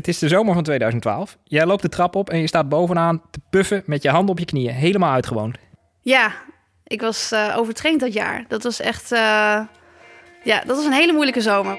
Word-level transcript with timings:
Het 0.00 0.08
is 0.08 0.18
de 0.18 0.28
zomer 0.28 0.54
van 0.54 0.62
2012. 0.62 1.36
Jij 1.44 1.66
loopt 1.66 1.82
de 1.82 1.88
trap 1.88 2.14
op 2.16 2.30
en 2.30 2.38
je 2.38 2.46
staat 2.46 2.68
bovenaan 2.68 3.22
te 3.30 3.40
puffen 3.50 3.82
met 3.86 4.02
je 4.02 4.10
handen 4.10 4.30
op 4.30 4.38
je 4.38 4.44
knieën. 4.44 4.74
Helemaal 4.74 5.12
uitgewoond. 5.12 5.56
Ja, 6.00 6.32
ik 6.84 7.00
was 7.00 7.32
uh, 7.32 7.54
overtraind 7.58 8.00
dat 8.00 8.12
jaar. 8.12 8.44
Dat 8.48 8.62
was 8.62 8.80
echt... 8.80 9.12
Uh, 9.12 9.18
ja, 10.42 10.62
dat 10.66 10.76
was 10.76 10.84
een 10.84 10.92
hele 10.92 11.12
moeilijke 11.12 11.40
zomer. 11.40 11.78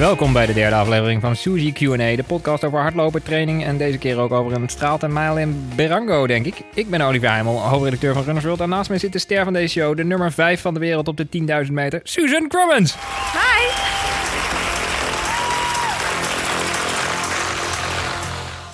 Welkom 0.00 0.32
bij 0.32 0.46
de 0.46 0.52
derde 0.52 0.76
aflevering 0.76 1.20
van 1.20 1.36
Suzy 1.36 1.72
Q&A, 1.72 2.16
de 2.16 2.24
podcast 2.26 2.64
over 2.64 2.80
hardlopen, 2.80 3.22
training 3.22 3.64
en 3.64 3.78
deze 3.78 3.98
keer 3.98 4.18
ook 4.18 4.32
over 4.32 4.52
een 4.52 4.68
straalt 4.68 5.02
in 5.02 5.70
Berango, 5.76 6.26
denk 6.26 6.46
ik. 6.46 6.54
Ik 6.74 6.90
ben 6.90 7.00
Olivier 7.00 7.30
Heimel, 7.30 7.58
hoofdredacteur 7.60 8.14
van 8.14 8.22
Runners 8.22 8.44
World 8.44 8.60
en 8.60 8.68
naast 8.68 8.88
mij 8.88 8.98
zit 8.98 9.12
de 9.12 9.18
ster 9.18 9.44
van 9.44 9.52
deze 9.52 9.80
show, 9.80 9.96
de 9.96 10.04
nummer 10.04 10.32
5 10.32 10.60
van 10.60 10.74
de 10.74 10.80
wereld 10.80 11.08
op 11.08 11.16
de 11.16 11.26
10.000 11.66 11.72
meter, 11.72 12.00
Susan 12.02 12.48
Crummins. 12.48 12.94
Hi! 13.32 13.68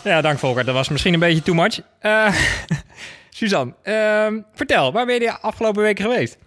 Ja, 0.08 0.20
dank 0.20 0.38
Volker. 0.38 0.64
Dat 0.64 0.74
was 0.74 0.88
misschien 0.88 1.14
een 1.14 1.20
beetje 1.20 1.42
too 1.42 1.54
much. 1.54 1.80
Uh, 2.02 2.34
Suzanne, 3.30 3.72
uh, 3.84 4.42
vertel, 4.54 4.92
waar 4.92 5.06
ben 5.06 5.14
je 5.14 5.20
de 5.20 5.40
afgelopen 5.40 5.82
weken 5.82 6.04
geweest? 6.04 6.38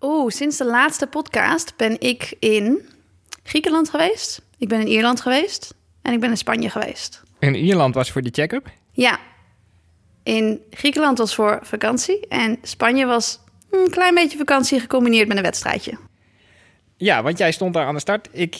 Oeh, 0.00 0.30
sinds 0.30 0.56
de 0.56 0.64
laatste 0.64 1.06
podcast 1.06 1.76
ben 1.76 2.00
ik 2.00 2.34
in 2.38 2.96
Griekenland 3.48 3.90
geweest. 3.90 4.42
Ik 4.58 4.68
ben 4.68 4.80
in 4.80 4.86
Ierland 4.86 5.20
geweest. 5.20 5.74
En 6.02 6.12
ik 6.12 6.20
ben 6.20 6.30
in 6.30 6.36
Spanje 6.36 6.70
geweest. 6.70 7.22
In 7.38 7.54
Ierland 7.54 7.94
was 7.94 8.10
voor 8.10 8.22
die 8.22 8.32
check-up? 8.32 8.70
Ja. 8.92 9.18
In 10.22 10.60
Griekenland 10.70 11.18
was 11.18 11.34
voor 11.34 11.58
vakantie. 11.62 12.26
En 12.28 12.58
Spanje 12.62 13.06
was 13.06 13.40
een 13.70 13.90
klein 13.90 14.14
beetje 14.14 14.38
vakantie 14.38 14.80
gecombineerd 14.80 15.28
met 15.28 15.36
een 15.36 15.42
wedstrijdje. 15.42 15.98
Ja, 16.96 17.22
want 17.22 17.38
jij 17.38 17.52
stond 17.52 17.74
daar 17.74 17.86
aan 17.86 17.94
de 17.94 18.00
start. 18.00 18.28
Ik, 18.32 18.56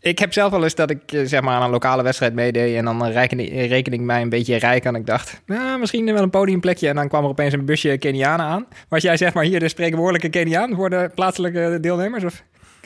ik 0.00 0.18
heb 0.18 0.32
zelf 0.32 0.50
wel 0.50 0.62
eens 0.62 0.74
dat 0.74 0.90
ik 0.90 1.00
zeg 1.24 1.40
maar 1.40 1.54
aan 1.54 1.62
een 1.62 1.70
lokale 1.70 2.02
wedstrijd 2.02 2.34
meedeed. 2.34 2.76
En 2.76 2.84
dan 2.84 3.06
reken, 3.06 3.38
reken 3.66 3.92
ik 3.92 4.00
mij 4.00 4.22
een 4.22 4.28
beetje 4.28 4.56
rijk. 4.56 4.84
En 4.84 4.94
ik 4.94 5.06
dacht, 5.06 5.40
nou, 5.46 5.78
misschien 5.78 6.04
wel 6.04 6.22
een 6.22 6.30
podiumplekje. 6.30 6.88
En 6.88 6.94
dan 6.94 7.08
kwam 7.08 7.22
er 7.22 7.30
opeens 7.30 7.52
een 7.52 7.64
busje 7.64 7.98
Kenianen 7.98 8.46
aan. 8.46 8.66
Was 8.88 9.02
jij 9.02 9.16
zeg 9.16 9.34
maar 9.34 9.44
hier 9.44 9.60
de 9.60 9.68
spreekwoordelijke 9.68 10.28
Keniaan 10.28 10.74
voor 10.74 10.90
de 10.90 11.10
plaatselijke 11.14 11.78
deelnemers? 11.80 12.24
Of? 12.24 12.42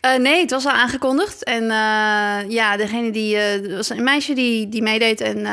Uh, 0.07 0.17
nee, 0.17 0.41
het 0.41 0.51
was 0.51 0.67
al 0.67 0.73
aangekondigd. 0.73 1.45
En 1.45 1.63
uh, 1.63 2.51
ja, 2.51 2.77
degene 2.77 3.11
die. 3.11 3.61
Uh, 3.63 3.77
was 3.77 3.89
een 3.89 4.05
meisje 4.05 4.35
die, 4.35 4.69
die 4.69 4.83
meedeed. 4.83 5.21
En 5.21 5.47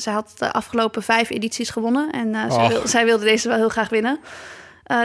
zij 0.00 0.12
had 0.12 0.32
de 0.38 0.52
afgelopen 0.52 1.02
vijf 1.02 1.30
edities 1.30 1.70
gewonnen. 1.70 2.10
En 2.10 2.52
zij, 2.52 2.68
wil, 2.68 2.88
zij, 2.88 3.04
wilde 3.04 3.24
deze 3.24 3.48
wel 3.48 3.56
heel 3.56 3.68
graag 3.68 3.88
winnen. 3.88 4.18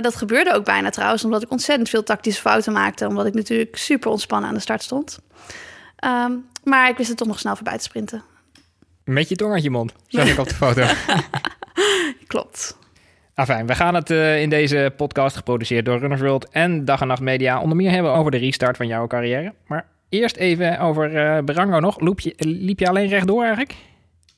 dat 0.01 0.15
gebeurde 0.15 0.53
ook 0.53 0.65
bijna 0.65 0.89
trouwens, 0.89 1.23
omdat 1.23 1.41
ik 1.41 1.51
ontzettend 1.51 1.89
veel 1.89 2.03
tactische 2.03 2.41
fouten 2.41 2.73
maakte. 2.73 3.07
Omdat 3.07 3.25
ik 3.25 3.33
natuurlijk 3.33 3.77
super 3.77 4.11
ontspannen 4.11 4.49
aan 4.49 4.55
de 4.55 4.61
start 4.61 4.83
stond. 4.83 5.19
Um, 6.05 6.45
maar 6.63 6.89
ik 6.89 6.97
wist 6.97 7.09
het 7.09 7.17
toch 7.17 7.27
nog 7.27 7.39
snel 7.39 7.55
voorbij 7.55 7.77
te 7.77 7.83
sprinten. 7.83 8.23
Met 9.03 9.29
je 9.29 9.35
tong 9.35 9.53
uit 9.53 9.63
je 9.63 9.69
mond, 9.69 9.93
zag 10.07 10.27
ik 10.27 10.37
op 10.37 10.47
de 10.47 10.55
foto. 10.55 10.87
Klopt. 12.27 12.77
Enfin, 13.37 13.67
we 13.67 13.75
gaan 13.75 13.95
het 13.95 14.09
uh, 14.09 14.41
in 14.41 14.49
deze 14.49 14.93
podcast, 14.95 15.35
geproduceerd 15.35 15.85
door 15.85 15.99
Runners 15.99 16.21
World 16.21 16.49
en 16.49 16.85
Dag 16.85 17.01
en 17.01 17.07
Nacht 17.07 17.21
Media, 17.21 17.61
onder 17.61 17.77
meer 17.77 17.91
hebben 17.91 18.13
over 18.13 18.31
de 18.31 18.37
restart 18.37 18.77
van 18.77 18.87
jouw 18.87 19.07
carrière. 19.07 19.53
Maar 19.67 19.85
eerst 20.09 20.35
even 20.35 20.79
over 20.79 21.13
uh, 21.13 21.43
Berango 21.43 21.79
nog. 21.79 21.99
Liep 21.99 22.19
je, 22.19 22.33
liep 22.37 22.79
je 22.79 22.87
alleen 22.87 23.07
rechtdoor 23.07 23.41
eigenlijk? 23.41 23.75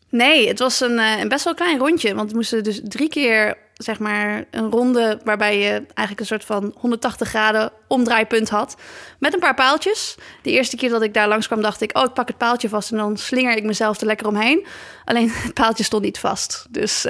Nee, 0.10 0.48
het 0.48 0.60
was 0.60 0.82
een, 0.82 0.98
uh, 0.98 1.20
een 1.20 1.28
best 1.28 1.44
wel 1.44 1.54
klein 1.54 1.78
rondje. 1.78 2.16
Want 2.16 2.30
we 2.30 2.36
moesten 2.36 2.64
dus 2.64 2.82
drie 2.84 3.10
keer, 3.10 3.58
zeg 3.74 4.00
maar, 4.00 4.46
een 4.52 4.70
ronde 4.70 5.20
waarbij 5.24 5.58
je 5.58 5.72
eigenlijk 5.72 6.20
een 6.20 6.26
soort 6.26 6.46
van 6.46 6.74
180 6.76 7.28
graden 7.28 7.72
omdraaipunt 7.88 8.50
had. 8.50 8.78
Met 9.20 9.34
een 9.34 9.40
paar 9.40 9.56
paaltjes. 9.56 10.16
De 10.42 10.52
eerste 10.52 10.76
keer 10.76 10.90
dat 10.90 11.02
ik 11.02 11.14
daar 11.14 11.28
langskwam 11.28 11.62
dacht 11.62 11.82
ik, 11.82 11.98
oh, 11.98 12.04
ik 12.04 12.14
pak 12.14 12.28
het 12.28 12.38
paaltje 12.38 12.70
vast 12.70 12.92
en 12.92 12.98
dan 12.98 13.18
slinger 13.18 13.58
ik 13.58 13.64
mezelf 13.64 14.00
er 14.00 14.08
lekker 14.08 14.28
omheen. 14.28 14.66
Alleen 15.06 15.32
het 15.44 15.54
paaltje 15.54 15.84
stond 15.84 16.04
niet 16.04 16.20
vast. 16.20 16.68
Dus 16.70 17.06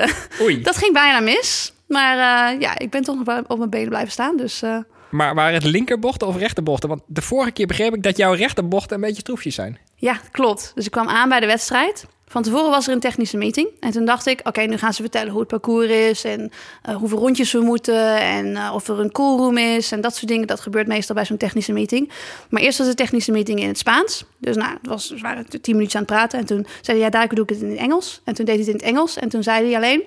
dat 0.64 0.78
ging 0.78 0.94
bijna 0.94 1.20
mis. 1.20 1.74
Maar 1.90 2.16
uh, 2.54 2.60
ja, 2.60 2.80
ik 2.80 2.90
ben 2.90 3.04
toch 3.04 3.26
nog 3.26 3.44
op 3.48 3.58
mijn 3.58 3.70
benen 3.70 3.90
blijven 3.90 4.12
staan. 4.12 4.38
Dus, 4.38 4.64
uh... 4.64 4.78
Maar 5.10 5.36
waren 5.36 5.54
het 5.54 5.64
linkerbochten 5.64 6.28
of 6.28 6.38
rechterbochten? 6.38 6.90
Want 6.90 7.02
de 7.06 7.22
vorige 7.22 7.52
keer 7.52 7.68
begreep 7.68 7.96
ik 7.96 8.04
dat 8.04 8.18
jouw 8.18 8.34
rechterbochten 8.34 8.96
een 8.96 9.02
beetje 9.02 9.22
troefjes 9.22 9.56
zijn. 9.56 9.78
Ja, 9.96 10.20
klopt. 10.32 10.72
Dus 10.76 10.86
ik 10.86 10.92
kwam 10.92 11.08
aan 11.08 11.30
bij 11.30 11.40
de 11.40 11.46
wedstrijd. 11.46 12.06
Van 12.28 12.44
tevoren 12.44 12.70
was 12.70 12.88
er 12.88 12.94
een 12.94 13.00
technische 13.00 13.38
meeting. 13.38 13.70
En 13.80 13.92
toen 13.92 14.06
dacht 14.06 14.26
ik, 14.26 14.40
oké, 14.44 14.62
nu 14.62 14.78
gaan 14.78 14.94
ze 14.94 15.02
vertellen 15.02 15.30
hoe 15.32 15.40
het 15.40 15.50
parcours 15.50 15.90
is... 15.90 16.24
en 16.24 16.52
uh, 16.90 16.96
hoeveel 16.96 17.18
rondjes 17.18 17.52
we 17.52 17.60
moeten 17.60 18.20
en 18.20 18.72
of 18.72 18.88
er 18.88 19.00
een 19.00 19.12
coolroom 19.12 19.58
is... 19.58 19.92
en 19.92 20.02
dat 20.02 20.16
soort 20.16 20.28
dingen. 20.28 20.48
Dat 20.48 20.60
gebeurt 20.60 20.88
meestal 20.88 21.16
bij 21.16 21.26
zo'n 21.26 21.38
technische 21.38 21.74
meeting. 21.74 22.12
Maar 22.50 22.62
eerst 22.62 22.78
was 22.78 22.88
de 22.88 22.94
technische 22.94 23.32
meeting 23.32 23.60
in 23.60 23.68
het 23.68 23.78
Spaans. 23.78 24.26
Dus 24.38 24.56
nou, 24.56 24.72
het 24.72 24.88
was, 24.88 25.10
we 25.10 25.20
waren 25.20 25.46
tien 25.50 25.76
minuutjes 25.76 25.96
aan 25.96 26.02
het 26.02 26.12
praten. 26.12 26.40
En 26.40 26.46
toen 26.46 26.66
zei 26.82 26.98
hij, 26.98 27.06
ja, 27.06 27.12
daar 27.12 27.28
doe 27.28 27.44
ik 27.44 27.50
het 27.50 27.62
in 27.62 27.70
het 27.70 27.80
Engels. 27.80 28.22
En 28.24 28.34
toen 28.34 28.46
deed 28.46 28.56
hij 28.56 28.64
het 28.66 28.74
in 28.74 28.80
het 28.80 28.96
Engels. 28.96 29.18
En 29.18 29.30
toen 29.30 29.44
zei 29.44 29.66
hij 29.66 29.76
alleen... 29.76 30.04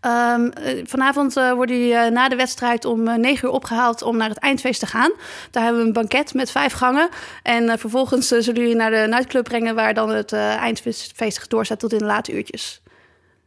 Um, 0.00 0.52
vanavond 0.86 1.36
uh, 1.36 1.52
worden 1.52 1.78
jullie 1.78 1.92
uh, 1.92 2.06
na 2.06 2.28
de 2.28 2.36
wedstrijd 2.36 2.84
om 2.84 3.08
uh, 3.08 3.14
9 3.14 3.48
uur 3.48 3.54
opgehaald 3.54 4.02
om 4.02 4.16
naar 4.16 4.28
het 4.28 4.38
eindfeest 4.38 4.80
te 4.80 4.86
gaan. 4.86 5.12
Daar 5.50 5.62
hebben 5.62 5.80
we 5.80 5.86
een 5.86 5.92
banket 5.92 6.34
met 6.34 6.50
vijf 6.50 6.72
gangen. 6.72 7.08
En 7.42 7.78
vervolgens 7.78 8.28
zullen 8.28 8.60
jullie 8.60 8.76
naar 8.76 8.90
de 8.90 9.06
nightclub 9.08 9.44
brengen 9.44 9.74
waar 9.74 9.94
dan 9.94 10.10
het 10.10 10.32
eindfeest 10.32 11.50
doorzet 11.50 11.78
tot 11.78 11.92
in 11.92 11.98
de 11.98 12.04
late 12.04 12.32
uurtjes. 12.32 12.82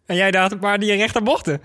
En 0.05 0.15
jij 0.15 0.31
dacht, 0.31 0.59
maar 0.59 0.79
die 0.79 0.95
rechterbochten? 0.95 1.61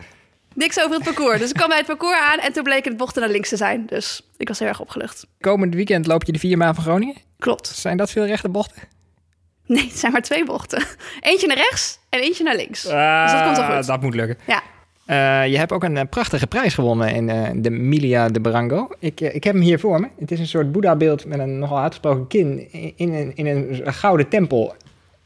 Niks 0.54 0.81
over 0.81 0.94
het 0.94 1.04
parcours. 1.04 1.38
Dus 1.38 1.48
ik 1.48 1.54
kwam 1.54 1.69
bij 1.69 1.76
het 1.76 1.87
parcours 1.87 2.19
aan 2.20 2.38
en 2.38 2.53
toen 2.53 2.62
bleken 2.62 2.91
de 2.91 2.97
bochten 2.97 3.22
naar 3.22 3.31
links 3.31 3.48
te 3.48 3.56
zijn. 3.56 3.87
Dus 3.87 4.22
ik 4.37 4.48
was 4.48 4.59
heel 4.59 4.69
erg 4.69 4.81
opgelucht. 4.81 5.26
Komend 5.41 5.75
weekend 5.75 6.06
loop 6.06 6.25
je 6.25 6.32
de 6.32 6.38
vier 6.38 6.56
maanden 6.56 6.75
van 6.75 6.84
Groningen? 6.84 7.16
Klopt. 7.38 7.66
Zijn 7.66 7.97
dat 7.97 8.10
veel 8.10 8.26
rechterbochten? 8.26 8.82
Nee, 9.66 9.86
het 9.86 9.98
zijn 9.98 10.12
maar 10.12 10.22
twee 10.22 10.44
bochten. 10.44 10.82
Eentje 11.20 11.47
naar 11.47 11.56
rechts 11.56 11.98
en 12.08 12.20
eentje 12.20 12.44
naar 12.44 12.56
links. 12.56 12.86
Uh, 12.86 13.22
dus 13.22 13.32
dat 13.32 13.42
komt 13.42 13.56
wel 13.56 13.76
goed. 13.76 13.86
Dat 13.86 14.02
moet 14.02 14.14
lukken. 14.14 14.38
Ja. 14.47 14.62
Uh, 15.06 15.52
je 15.52 15.58
hebt 15.58 15.72
ook 15.72 15.84
een 15.84 16.08
prachtige 16.08 16.47
prijs 16.47 16.75
gewonnen 16.75 17.14
in 17.14 17.28
uh, 17.28 17.48
de 17.54 17.70
Milia 17.70 18.28
de 18.28 18.41
Barango. 18.41 18.88
Ik, 18.98 19.20
ik 19.20 19.44
heb 19.44 19.54
hem 19.54 19.62
hier 19.62 19.78
voor 19.78 20.00
me. 20.00 20.08
Het 20.19 20.30
is 20.30 20.38
een 20.38 20.47
soort 20.47 20.72
Boeddha-beeld 20.72 21.26
met 21.26 21.38
een 21.38 21.58
nogal 21.58 21.78
uitgesproken 21.78 22.26
kin 22.26 22.72
in, 22.72 22.92
in, 22.97 23.14
een, 23.14 23.32
in 23.34 23.47
een 23.47 23.94
gouden 23.94 24.28
tempel. 24.28 24.75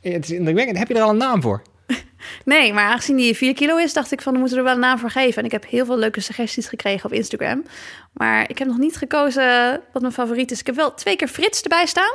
Het 0.00 0.24
is 0.24 0.30
indrukwekkend. 0.30 0.78
Heb 0.78 0.88
je 0.88 0.94
er 0.94 1.02
al 1.02 1.10
een 1.10 1.16
naam 1.16 1.42
voor? 1.42 1.62
Nee, 2.44 2.72
maar 2.72 2.84
aangezien 2.84 3.16
die 3.16 3.36
4 3.36 3.54
kilo 3.54 3.76
is, 3.76 3.92
dacht 3.92 4.12
ik 4.12 4.22
van, 4.22 4.32
we 4.32 4.38
moeten 4.38 4.58
er 4.58 4.64
wel 4.64 4.74
een 4.74 4.80
naam 4.80 4.98
voor 4.98 5.10
geven. 5.10 5.38
En 5.38 5.44
ik 5.44 5.52
heb 5.52 5.66
heel 5.68 5.86
veel 5.86 5.98
leuke 5.98 6.20
suggesties 6.20 6.68
gekregen 6.68 7.04
op 7.04 7.12
Instagram. 7.12 7.64
Maar 8.12 8.50
ik 8.50 8.58
heb 8.58 8.68
nog 8.68 8.78
niet 8.78 8.96
gekozen 8.96 9.80
wat 9.92 10.02
mijn 10.02 10.14
favoriet 10.14 10.50
is. 10.50 10.60
Ik 10.60 10.66
heb 10.66 10.74
wel 10.74 10.94
twee 10.94 11.16
keer 11.16 11.28
Frits 11.28 11.62
erbij 11.62 11.86
staan. 11.86 12.12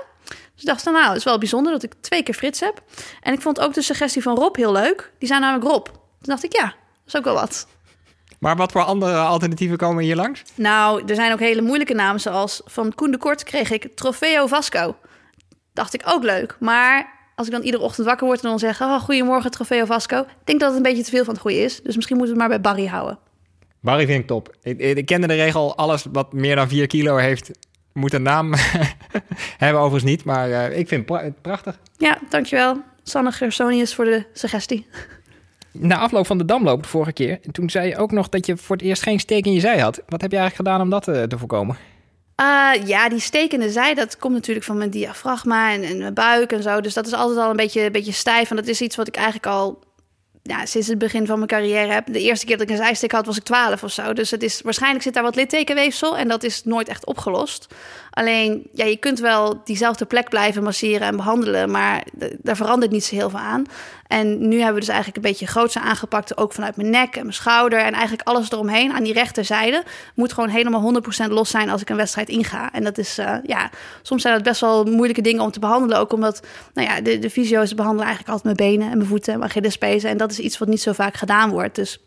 Dus 0.64 0.72
ik 0.72 0.84
dacht, 0.84 0.98
nou, 0.98 1.08
het 1.08 1.18
is 1.18 1.24
wel 1.24 1.38
bijzonder 1.38 1.72
dat 1.72 1.84
ik 1.84 1.94
twee 2.02 2.24
keer 2.24 2.34
Frits 2.34 2.60
heb. 2.60 2.82
En 3.22 3.34
ik 3.34 3.42
vond 3.42 3.60
ook 3.60 3.74
de 3.74 3.82
suggestie 3.82 4.22
van 4.22 4.36
Rob 4.36 4.56
heel 4.56 4.72
leuk. 4.72 5.12
Die 5.20 5.28
zijn 5.28 5.42
namelijk 5.42 5.72
Rob. 5.72 5.86
Toen 5.86 5.96
dacht 6.20 6.44
ik, 6.44 6.54
ja, 6.54 6.66
dat 6.66 6.76
is 7.06 7.16
ook 7.16 7.24
wel 7.24 7.34
wat. 7.34 7.68
Maar 8.40 8.56
wat 8.56 8.72
voor 8.72 8.84
andere 8.84 9.18
alternatieven 9.18 9.78
komen 9.78 10.04
hier 10.04 10.16
langs? 10.16 10.44
Nou, 10.56 11.04
er 11.08 11.16
zijn 11.16 11.32
ook 11.34 11.40
hele 11.40 11.62
moeilijke 11.62 11.94
namen, 11.94 12.22
zoals 12.22 12.62
van 12.66 12.94
Koen 12.96 13.12
de 13.12 13.18
Kort 13.18 13.44
kreeg 13.44 13.72
ik 13.72 13.96
Trofeo 13.96 14.48
Vasco. 14.48 14.96
Dacht 15.74 15.94
ik 15.94 16.02
ook 16.06 16.24
leuk. 16.24 16.56
Maar 16.60 17.14
als 17.36 17.48
ik 17.48 17.54
dan 17.54 17.62
iedere 17.62 17.84
ochtend 17.84 18.08
wakker 18.08 18.28
word 18.28 18.44
en 18.44 18.50
dan 18.50 18.60
zeg... 18.60 18.82
Oh, 18.82 19.00
goedemorgen, 19.00 19.52
Trofeo 19.52 19.86
Vasco. 19.86 20.20
Ik 20.20 20.28
denk 20.44 20.60
dat 20.60 20.70
het 20.70 20.78
een 20.78 20.84
beetje 20.84 21.04
te 21.04 21.10
veel 21.10 21.24
van 21.24 21.34
het 21.34 21.42
goede 21.42 21.62
is. 21.62 21.82
Dus 21.82 21.96
misschien 21.96 22.18
moeten 22.18 22.36
we 22.36 22.42
het 22.42 22.52
maar 22.52 22.62
bij 22.62 22.72
Barry 22.72 22.88
houden. 22.88 23.20
Barry 23.82 24.06
vind 24.06 24.20
ik 24.20 24.28
top. 24.28 24.56
Ik, 24.62 24.80
ik 24.80 25.06
kende 25.06 25.28
de 25.28 25.36
regel, 25.36 25.78
alles 25.78 26.06
wat 26.12 26.34
meer 26.34 26.56
dan 26.56 26.68
4 26.68 26.88
kilo 26.88 27.16
heeft 27.16 27.52
moet 27.94 28.14
een 28.14 28.22
naam 28.22 28.54
hebben, 29.64 29.82
overigens 29.82 30.12
niet. 30.12 30.24
Maar 30.24 30.50
uh, 30.50 30.78
ik 30.78 30.88
vind 30.88 31.10
het 31.10 31.42
prachtig. 31.42 31.80
Ja, 31.98 32.18
dankjewel. 32.30 32.82
Sanne 33.04 33.32
Gersonius 33.32 33.96
voor 33.96 34.06
de 34.06 34.26
suggestie. 34.34 34.88
Na 35.72 35.98
afloop 35.98 36.26
van 36.26 36.38
de 36.38 36.46
Damloop 36.46 36.84
de 36.84 36.90
vorige 36.90 37.14
keer, 37.14 37.40
toen 37.52 37.70
zei 37.70 37.88
je 37.88 37.98
ook 37.98 38.12
nog 38.12 38.30
dat 38.30 38.46
je 38.46 38.58
voor 38.58 38.76
het 38.76 38.86
eerst 38.86 39.04
geen 39.04 39.20
steek 39.20 39.46
in 39.46 39.54
je 39.54 39.60
zij 39.60 39.80
had. 39.80 40.02
Wat 40.08 40.22
heb 40.22 40.32
je 40.32 40.38
eigenlijk 40.38 40.70
gedaan 40.70 40.82
om 40.82 40.90
dat 40.90 41.04
te, 41.04 41.26
te 41.28 41.38
voorkomen? 41.38 41.78
Uh, 42.42 42.88
ja, 42.88 43.10
die 43.10 43.20
steek 43.20 43.54
in 43.54 43.60
de 43.60 43.70
zij, 43.70 43.94
dat 43.94 44.18
komt 44.18 44.34
natuurlijk 44.34 44.66
van 44.66 44.78
mijn 44.78 44.90
diafragma 44.90 45.72
en, 45.72 45.84
en 45.84 45.98
mijn 45.98 46.14
buik 46.14 46.52
en 46.52 46.64
zo. 46.64 46.82
Dus 46.82 46.94
dat 46.94 47.08
is 47.08 47.14
altijd 47.14 47.40
al 47.40 47.50
een 47.50 47.56
beetje, 47.56 47.82
een 47.82 47.92
beetje 47.92 48.12
stijf. 48.12 48.50
En 48.50 48.56
dat 48.56 48.68
is 48.68 48.82
iets 48.82 48.96
wat 48.96 49.08
ik 49.08 49.16
eigenlijk 49.16 49.46
al 49.46 49.84
ja, 50.44 50.66
sinds 50.66 50.88
het 50.88 50.98
begin 50.98 51.26
van 51.26 51.36
mijn 51.36 51.50
carrière 51.50 51.92
heb. 51.92 52.14
De 52.14 52.20
eerste 52.20 52.46
keer 52.46 52.58
dat 52.58 52.70
ik 52.70 52.72
een 52.72 52.84
zijstek 52.84 53.12
had, 53.12 53.26
was 53.26 53.38
ik 53.38 53.44
12 53.44 53.84
of 53.84 53.92
zo. 53.92 54.14
Dus 54.14 54.32
het 54.32 54.44
is, 54.44 54.62
waarschijnlijk 54.62 55.04
zit 55.04 55.14
daar 55.14 55.24
wat 55.24 55.36
littekenweefsel 55.36 56.18
en 56.18 56.28
dat 56.28 56.44
is 56.44 56.64
nooit 56.64 56.88
echt 56.88 57.06
opgelost. 57.06 57.68
Alleen, 58.14 58.68
ja, 58.74 58.86
je 58.86 58.98
kunt 58.98 59.20
wel 59.20 59.62
diezelfde 59.64 60.06
plek 60.06 60.30
blijven 60.30 60.64
masseren 60.64 61.08
en 61.08 61.16
behandelen, 61.16 61.72
maar 61.72 62.04
daar 62.38 62.56
verandert 62.56 62.92
niet 62.92 63.04
zo 63.04 63.16
heel 63.16 63.30
veel 63.30 63.40
aan. 63.40 63.66
En 64.08 64.48
nu 64.48 64.56
hebben 64.56 64.74
we 64.74 64.80
dus 64.80 64.90
eigenlijk 64.90 65.18
een 65.18 65.32
beetje 65.32 65.48
groots 65.48 65.78
aangepakt, 65.78 66.38
ook 66.38 66.54
vanuit 66.54 66.76
mijn 66.76 66.90
nek 66.90 67.16
en 67.16 67.22
mijn 67.22 67.34
schouder 67.34 67.80
en 67.80 67.94
eigenlijk 67.94 68.28
alles 68.28 68.52
eromheen 68.52 68.94
aan 68.94 69.04
die 69.04 69.14
rechterzijde 69.14 69.84
moet 70.16 70.34
gewoon 70.34 70.50
helemaal 70.50 71.02
100% 71.28 71.32
los 71.32 71.50
zijn 71.50 71.70
als 71.70 71.82
ik 71.82 71.90
een 71.90 71.96
wedstrijd 71.96 72.30
inga. 72.30 72.72
En 72.72 72.84
dat 72.84 72.98
is, 72.98 73.20
uh, 73.20 73.36
ja, 73.44 73.70
soms 74.02 74.22
zijn 74.22 74.34
dat 74.34 74.44
best 74.44 74.62
wel 74.62 74.84
moeilijke 74.84 75.22
dingen 75.22 75.44
om 75.44 75.52
te 75.52 75.60
behandelen, 75.60 75.98
ook 75.98 76.14
omdat, 76.14 76.46
nou 76.74 76.88
ja, 76.88 77.02
de, 77.02 77.20
de 77.20 77.30
fysio's 77.30 77.76
behandelen 77.76 78.06
eigenlijk 78.06 78.36
altijd 78.36 78.58
mijn 78.58 78.70
benen 78.70 78.92
en 78.92 78.98
mijn 78.98 79.10
voeten 79.10 79.34
en 79.34 79.40
mijn 79.40 79.52
Achillespezen 79.52 80.10
en 80.10 80.18
dat 80.18 80.32
is 80.32 80.40
iets 80.40 80.58
wat 80.58 80.68
niet 80.68 80.82
zo 80.82 80.94
vaak 80.94 81.16
gedaan 81.16 81.50
wordt. 81.50 81.76
Dus 81.76 82.00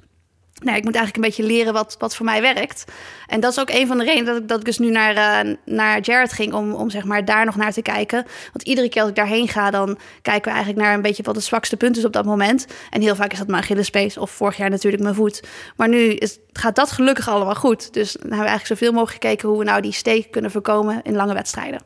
nou, 0.63 0.77
ik 0.77 0.85
moet 0.85 0.95
eigenlijk 0.95 1.17
een 1.17 1.31
beetje 1.31 1.55
leren 1.55 1.73
wat, 1.73 1.97
wat 1.99 2.17
voor 2.17 2.25
mij 2.25 2.41
werkt. 2.41 2.85
En 3.27 3.41
dat 3.41 3.53
is 3.53 3.61
ook 3.61 3.71
een 3.71 3.87
van 3.87 3.99
de 3.99 4.05
redenen 4.05 4.25
dat 4.27 4.37
ik, 4.43 4.49
dat 4.49 4.59
ik 4.59 4.65
dus 4.65 4.79
nu 4.79 4.91
naar, 4.91 5.45
uh, 5.47 5.55
naar 5.65 6.01
Jared 6.01 6.33
ging... 6.33 6.53
Om, 6.53 6.73
om 6.73 6.91
zeg 6.91 7.05
maar 7.05 7.25
daar 7.25 7.45
nog 7.45 7.57
naar 7.57 7.73
te 7.73 7.83
kijken. 7.83 8.25
Want 8.53 8.63
iedere 8.63 8.89
keer 8.89 9.01
als 9.01 9.11
ik 9.11 9.17
daarheen 9.17 9.49
ga... 9.49 9.71
dan 9.71 9.99
kijken 10.23 10.45
we 10.45 10.57
eigenlijk 10.57 10.87
naar 10.87 10.95
een 10.95 11.03
beetje 11.03 11.23
wat 11.23 11.35
het 11.35 11.45
zwakste 11.45 11.77
punt 11.77 11.97
is 11.97 12.05
op 12.05 12.13
dat 12.13 12.25
moment. 12.25 12.67
En 12.91 13.01
heel 13.01 13.15
vaak 13.15 13.33
is 13.33 13.39
dat 13.39 13.47
mijn 13.47 13.63
Achillespees 13.63 14.17
of 14.19 14.31
vorig 14.31 14.57
jaar 14.57 14.71
natuurlijk 14.71 15.03
mijn 15.03 15.15
voet. 15.15 15.43
Maar 15.77 15.89
nu 15.89 15.99
is, 15.99 16.39
gaat 16.53 16.77
dat 16.77 16.93
gelukkig 16.93 17.29
allemaal 17.29 17.55
goed. 17.55 17.93
Dus 17.93 18.13
dan 18.13 18.21
hebben 18.21 18.39
we 18.39 18.47
eigenlijk 18.49 18.81
zoveel 18.81 18.93
mogelijk 18.93 19.25
gekeken... 19.25 19.49
hoe 19.49 19.59
we 19.59 19.65
nou 19.65 19.81
die 19.81 19.93
steek 19.93 20.31
kunnen 20.31 20.51
voorkomen 20.51 21.01
in 21.03 21.15
lange 21.15 21.35
wedstrijden. 21.35 21.81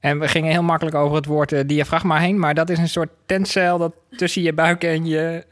En 0.00 0.18
we 0.18 0.28
gingen 0.28 0.50
heel 0.50 0.62
makkelijk 0.62 0.96
over 0.96 1.16
het 1.16 1.26
woord 1.26 1.52
uh, 1.52 1.60
diafragma 1.66 2.18
heen... 2.18 2.38
maar 2.38 2.54
dat 2.54 2.70
is 2.70 2.78
een 2.78 2.88
soort 2.88 3.10
tentcel 3.26 3.78
dat 3.78 3.92
tussen 4.10 4.42
je 4.42 4.52
buik 4.52 4.84
en 4.84 5.06
je 5.06 5.44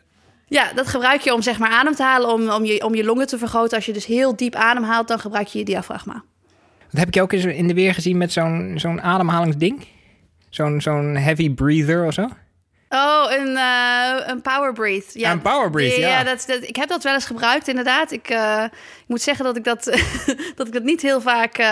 ja, 0.54 0.72
dat 0.72 0.88
gebruik 0.88 1.20
je 1.20 1.34
om 1.34 1.42
zeg 1.42 1.58
maar 1.58 1.70
adem 1.70 1.94
te 1.94 2.02
halen, 2.02 2.32
om, 2.32 2.48
om, 2.48 2.64
je, 2.64 2.84
om 2.84 2.94
je 2.94 3.04
longen 3.04 3.26
te 3.26 3.38
vergroten. 3.38 3.76
Als 3.76 3.86
je 3.86 3.92
dus 3.92 4.06
heel 4.06 4.36
diep 4.36 4.54
ademhaalt, 4.54 5.08
dan 5.08 5.18
gebruik 5.18 5.46
je 5.46 5.58
je 5.58 5.64
diafragma. 5.64 6.24
Dat 6.90 7.00
heb 7.00 7.08
ik 7.08 7.22
ook 7.22 7.32
eens 7.32 7.44
in 7.44 7.68
de 7.68 7.74
weer 7.74 7.94
gezien 7.94 8.16
met 8.16 8.32
zo'n 8.32 8.74
zo'n 8.76 9.02
ademhalingsding. 9.02 9.86
Zo'n 10.48 10.80
zo'n 10.80 11.16
heavy 11.16 11.50
breather 11.50 12.06
of 12.06 12.12
zo. 12.12 12.28
Oh, 12.88 13.24
een, 13.28 13.48
uh, 13.48 14.26
een 14.26 14.40
power 14.40 14.72
breathe. 14.72 15.18
Ja, 15.18 15.30
een 15.32 15.42
power 15.42 15.70
breathe, 15.70 16.00
ja. 16.00 16.08
ja. 16.08 16.24
dat, 16.24 16.44
dat, 16.46 16.62
ik 16.62 16.76
heb 16.76 16.88
dat 16.88 17.02
wel 17.02 17.14
eens 17.14 17.24
gebruikt, 17.24 17.68
inderdaad. 17.68 18.10
Ik, 18.10 18.30
uh, 18.30 18.62
ik 19.04 19.04
moet 19.06 19.20
zeggen 19.20 19.44
dat 19.44 19.56
ik 19.56 19.64
dat, 19.64 19.84
dat 20.56 20.66
ik 20.66 20.72
dat 20.72 20.82
niet 20.82 21.02
heel 21.02 21.20
vaak... 21.20 21.58
Uh, 21.58 21.66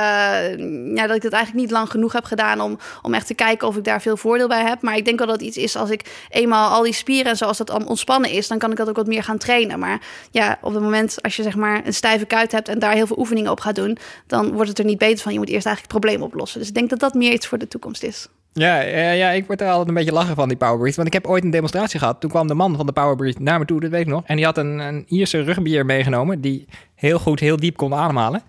ja, 0.95 1.07
dat 1.07 1.17
ik 1.17 1.23
dat 1.23 1.33
eigenlijk 1.33 1.55
niet 1.55 1.71
lang 1.71 1.91
genoeg 1.91 2.13
heb 2.13 2.25
gedaan... 2.25 2.61
Om, 2.61 2.79
om 3.03 3.15
echt 3.15 3.27
te 3.27 3.35
kijken 3.35 3.69
of 3.69 3.77
ik 3.77 3.85
daar 3.85 4.03
veel 4.03 4.17
voordeel 4.17 4.49
bij 4.49 4.65
heb. 4.65 4.83
Maar 4.83 4.97
ik 4.97 5.05
denk 5.05 5.19
wel 5.19 5.27
dat 5.27 5.37
het 5.37 5.47
iets 5.47 5.57
is 5.57 5.77
als 5.77 5.91
ik 5.91 6.27
eenmaal 6.31 6.71
al 6.71 6.83
die 6.83 6.93
spieren... 6.93 7.31
en 7.31 7.37
zoals 7.37 7.59
dat 7.59 7.71
al 7.71 7.85
ontspannen 7.87 8.31
is... 8.31 8.49
dan 8.49 8.59
kan 8.59 8.71
ik 8.71 8.77
dat 8.77 8.89
ook 8.89 8.97
wat 8.97 9.07
meer 9.07 9.23
gaan 9.23 9.39
trainen. 9.39 9.79
Maar 9.79 10.01
ja, 10.31 10.59
op 10.61 10.75
het 10.75 10.83
moment 10.83 11.23
als 11.23 11.37
je 11.37 11.43
zeg 11.43 11.57
maar 11.57 11.87
een 11.87 11.95
stijve 11.95 12.25
kuit 12.25 12.53
hebt... 12.53 12.69
en 12.69 12.79
daar 12.79 12.93
heel 12.93 13.07
veel 13.07 13.19
oefeningen 13.19 13.51
op 13.51 13.61
gaat 13.61 13.75
doen... 13.75 13.99
dan 14.27 14.53
wordt 14.53 14.69
het 14.69 14.79
er 14.79 14.85
niet 14.85 14.99
beter 14.99 15.23
van. 15.23 15.33
Je 15.33 15.39
moet 15.39 15.49
eerst 15.49 15.67
eigenlijk 15.67 15.95
het 15.95 16.03
probleem 16.03 16.29
oplossen. 16.29 16.59
Dus 16.59 16.69
ik 16.69 16.75
denk 16.75 16.91
dat 16.91 17.01
dat 17.01 17.15
meer 17.15 17.33
iets 17.33 17.47
voor 17.47 17.59
de 17.59 17.69
toekomst 17.69 18.03
is. 18.03 18.29
Ja, 18.55 18.81
ja, 19.13 19.31
ik 19.31 19.47
word 19.47 19.61
er 19.61 19.69
altijd 19.69 19.89
een 19.89 19.95
beetje 19.95 20.13
lachen 20.13 20.35
van, 20.35 20.49
die 20.49 20.57
Power 20.57 20.79
Want 21.03 21.15
ik 21.15 21.23
heb 21.23 21.33
ooit 21.33 21.45
een 21.45 21.51
demonstratie 21.51 21.99
gehad. 21.99 22.21
Toen 22.21 22.31
kwam 22.31 22.47
de 22.47 22.55
man 22.55 22.77
van 22.77 22.87
de 22.87 22.93
Power 22.93 23.35
naar 23.39 23.59
me 23.59 23.65
toe, 23.65 23.81
dat 23.81 23.91
weet 23.91 24.01
ik 24.01 24.07
nog. 24.07 24.23
En 24.27 24.37
die 24.37 24.45
had 24.45 24.59
een, 24.59 24.79
een 24.79 25.05
Ierse 25.09 25.43
rugbier 25.43 25.87
meegenomen... 25.87 26.41
die 26.41 26.67
heel 26.95 27.19
goed, 27.19 27.41
heel 27.41 27.57
diep 27.57 27.77
kon 27.77 27.95
ademhalen. 27.95 28.43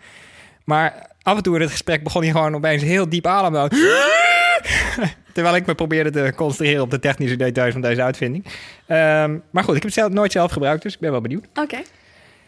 Maar 0.63 1.09
af 1.21 1.37
en 1.37 1.43
toe 1.43 1.55
in 1.55 1.61
het 1.61 1.71
gesprek 1.71 2.03
begon 2.03 2.21
hij 2.21 2.31
gewoon 2.31 2.55
opeens 2.55 2.83
heel 2.83 3.09
diep 3.09 3.27
ademen. 3.27 3.69
Terwijl 5.33 5.55
ik 5.55 5.65
me 5.65 5.75
probeerde 5.75 6.09
te 6.09 6.33
concentreren 6.35 6.81
op 6.81 6.91
de 6.91 6.99
technische 6.99 7.35
details 7.35 7.73
van 7.73 7.81
deze 7.81 8.01
uitvinding. 8.01 8.45
Um, 8.45 9.43
maar 9.51 9.63
goed, 9.63 9.75
ik 9.75 9.81
heb 9.81 9.83
het 9.83 9.93
zelf, 9.93 10.11
nooit 10.11 10.31
zelf 10.31 10.51
gebruikt, 10.51 10.83
dus 10.83 10.93
ik 10.93 10.99
ben 10.99 11.11
wel 11.11 11.21
benieuwd. 11.21 11.45
Oké. 11.53 11.81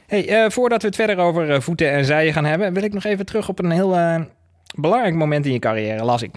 Hey, 0.08 0.44
uh, 0.44 0.50
voordat 0.50 0.82
we 0.82 0.88
het 0.88 0.96
verder 0.96 1.18
over 1.18 1.50
uh, 1.50 1.60
voeten 1.60 1.92
en 1.92 2.06
zijen 2.06 2.34
gaan 2.34 2.46
hebben... 2.46 2.74
wil 2.74 2.84
ik 2.84 2.94
nog 2.94 3.04
even 3.04 3.26
terug 3.26 3.50
op 3.50 3.60
een 3.60 3.72
heel 3.72 3.98
uh, 3.98 4.22
belangrijk 4.76 5.16
moment 5.16 5.46
in 5.46 5.52
je 5.52 5.60
carrière, 5.60 6.04
las 6.04 6.22
ik. 6.22 6.32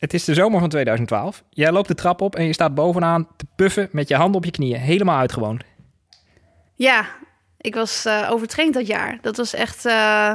Het 0.00 0.14
is 0.14 0.24
de 0.24 0.34
zomer 0.34 0.60
van 0.60 0.68
2012. 0.68 1.42
Jij 1.50 1.72
loopt 1.72 1.88
de 1.88 1.94
trap 1.94 2.20
op 2.20 2.36
en 2.36 2.44
je 2.44 2.52
staat 2.52 2.74
bovenaan 2.74 3.28
te 3.36 3.46
puffen 3.56 3.88
met 3.92 4.08
je 4.08 4.14
handen 4.14 4.36
op 4.36 4.44
je 4.44 4.50
knieën. 4.50 4.78
Helemaal 4.78 5.18
uitgewoond. 5.18 5.62
Ja, 6.74 7.06
ik 7.56 7.74
was 7.74 8.06
uh, 8.06 8.28
overtraind 8.30 8.74
dat 8.74 8.86
jaar. 8.86 9.18
Dat 9.20 9.36
was 9.36 9.54
echt... 9.54 9.86
Uh, 9.86 10.34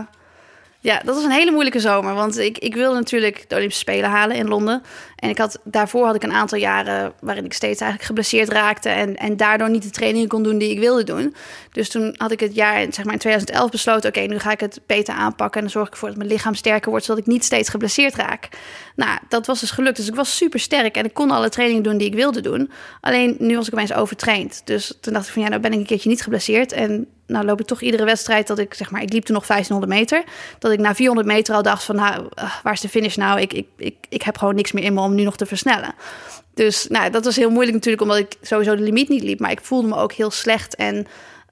ja, 0.86 1.02
dat 1.06 1.16
was 1.16 1.24
een 1.24 1.32
hele 1.32 1.52
moeilijke 1.52 1.80
zomer. 1.80 2.14
Want 2.14 2.38
ik, 2.38 2.58
ik 2.58 2.76
wilde 2.76 2.96
natuurlijk 2.96 3.46
de 3.48 3.56
Olympische 3.56 3.82
Spelen 3.82 4.10
halen 4.10 4.36
in 4.36 4.48
Londen. 4.48 4.82
En 5.16 5.30
ik 5.30 5.38
had, 5.38 5.60
daarvoor 5.64 6.06
had 6.06 6.16
ik 6.16 6.24
een 6.24 6.34
aantal 6.34 6.58
jaren 6.58 7.14
waarin 7.20 7.46
ik 7.46 7.54
steeds 7.54 7.80
eigenlijk 7.82 8.10
geblesseerd 8.10 8.50
raakte. 8.50 8.90
En, 8.90 9.16
en 9.16 9.38
daardoor 9.38 9.70
niet 9.70 9.84
de 9.84 9.90
trainingen 9.90 10.28
kon 10.28 10.44
doen 10.44 10.58
die 10.58 10.70
ik 10.70 10.80
wilde 10.80 11.04
doen. 11.04 11.36
Dus 11.72 11.90
toen 11.90 12.16
had 12.18 12.32
ik 12.32 12.40
het 12.40 12.56
jaar, 12.56 12.80
zeg 12.90 13.04
maar 13.04 13.14
in 13.14 13.20
2011, 13.20 13.70
besloten: 13.72 14.10
oké, 14.10 14.20
nu 14.20 14.40
ga 14.40 14.52
ik 14.52 14.60
het 14.60 14.82
beter 14.86 15.14
aanpakken. 15.14 15.56
En 15.56 15.62
dan 15.62 15.70
zorg 15.70 15.88
ik 15.88 15.94
ervoor 15.94 16.10
dat 16.10 16.18
mijn 16.18 16.30
lichaam 16.30 16.56
sterker 16.56 16.90
wordt, 16.90 17.06
zodat 17.06 17.22
ik 17.22 17.28
niet 17.28 17.44
steeds 17.44 17.70
geblesseerd 17.70 18.16
raak. 18.16 18.50
Nou, 18.96 19.20
dat 19.30 19.46
was 19.46 19.60
dus 19.60 19.72
gelukt. 19.72 19.98
Dus 19.98 20.08
ik 20.08 20.16
was 20.16 20.38
super 20.38 20.60
sterk 20.60 20.98
en 20.98 21.06
ik 21.06 21.14
kon 21.14 21.32
alle 21.32 21.50
trainingen 21.50 21.84
doen 21.84 21.98
die 21.98 22.08
ik 22.08 22.16
wilde 22.16 22.42
doen. 22.42 22.72
Alleen 23.02 23.36
nu 23.40 23.56
was 23.56 23.68
ik 23.68 23.74
opeens 23.74 23.94
overtraind. 23.94 24.62
Dus 24.66 24.98
toen 25.02 25.14
dacht 25.14 25.28
ik 25.28 25.34
van 25.34 25.42
ja, 25.42 25.50
nou 25.50 25.62
ben 25.62 25.74
ik 25.74 25.80
een 25.80 25.86
keertje 25.86 26.10
niet 26.10 26.24
geblesseerd. 26.24 26.72
En 26.72 27.08
nou 27.27 27.45
loop 27.45 27.60
ik 27.60 27.66
toch 27.66 27.81
iedere 27.81 28.06
wedstrijd 28.06 28.48
dat 28.48 28.60
ik 28.60 28.74
zeg 28.74 28.92
maar, 28.92 29.01
ik 29.01 29.13
liep 29.13 29.25
toen 29.25 29.36
nog 29.36 29.48
1500 29.48 30.00
meter. 30.00 30.24
Dat 30.60 30.72
ik 30.72 30.80
na 30.80 30.95
400 30.95 31.27
meter 31.27 31.56
al 31.56 31.62
dacht 31.62 31.83
van 31.83 31.95
nou, 31.95 32.27
uh, 32.39 32.56
waar 32.63 32.74
is 32.74 32.81
de 32.81 32.89
finish 32.89 33.16
nou? 33.16 33.39
Ik, 33.39 33.54
ik, 33.54 33.68
ik, 33.77 33.95
ik 34.10 34.22
heb 34.22 34.38
gewoon 34.38 34.56
niks 34.56 34.72
meer 34.72 34.83
in 34.83 34.94
me 34.94 35.01
om 35.01 35.16
nu 35.16 35.24
nog 35.24 35.38
te 35.38 35.45
versnellen. 35.45 35.95
Dus 36.54 36.88
nou, 36.88 37.10
dat 37.10 37.25
was 37.25 37.36
heel 37.36 37.50
moeilijk 37.50 37.74
natuurlijk, 37.74 38.04
omdat 38.04 38.18
ik 38.18 38.36
sowieso 38.42 38.75
de 38.75 38.81
limiet 38.81 39.10
niet 39.10 39.24
liep. 39.24 39.39
Maar 39.39 39.51
ik 39.51 39.62
voelde 39.62 39.88
me 39.88 39.95
ook 39.95 40.13
heel 40.13 40.31
slecht 40.31 40.75
en 40.75 41.07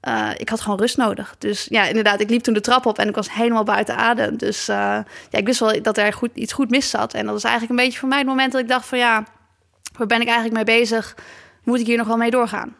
uh, 0.08 0.30
ik 0.36 0.48
had 0.48 0.60
gewoon 0.60 0.78
rust 0.78 0.96
nodig. 0.96 1.34
Dus 1.38 1.66
ja, 1.70 1.84
inderdaad, 1.84 2.20
ik 2.20 2.30
liep 2.30 2.42
toen 2.42 2.54
de 2.54 2.60
trap 2.60 2.86
op 2.86 2.98
en 2.98 3.08
ik 3.08 3.14
was 3.14 3.32
helemaal 3.32 3.64
buiten 3.64 3.96
adem. 3.96 4.36
Dus 4.36 4.68
uh, 4.68 4.76
ja, 5.30 5.38
ik 5.38 5.46
wist 5.46 5.60
wel 5.60 5.82
dat 5.82 5.98
er 5.98 6.12
goed, 6.12 6.30
iets 6.34 6.52
goed 6.52 6.70
mis 6.70 6.90
zat. 6.90 7.14
En 7.14 7.24
dat 7.24 7.32
was 7.32 7.44
eigenlijk 7.44 7.78
een 7.78 7.84
beetje 7.84 7.98
voor 7.98 8.08
mij 8.08 8.18
het 8.18 8.26
moment 8.26 8.52
dat 8.52 8.60
ik 8.60 8.68
dacht 8.68 8.86
van 8.86 8.98
ja, 8.98 9.24
waar 9.96 10.06
ben 10.06 10.20
ik 10.20 10.26
eigenlijk 10.26 10.56
mee 10.56 10.78
bezig? 10.78 11.16
Moet 11.62 11.80
ik 11.80 11.86
hier 11.86 11.96
nog 11.96 12.06
wel 12.06 12.16
mee 12.16 12.30
doorgaan? 12.30 12.74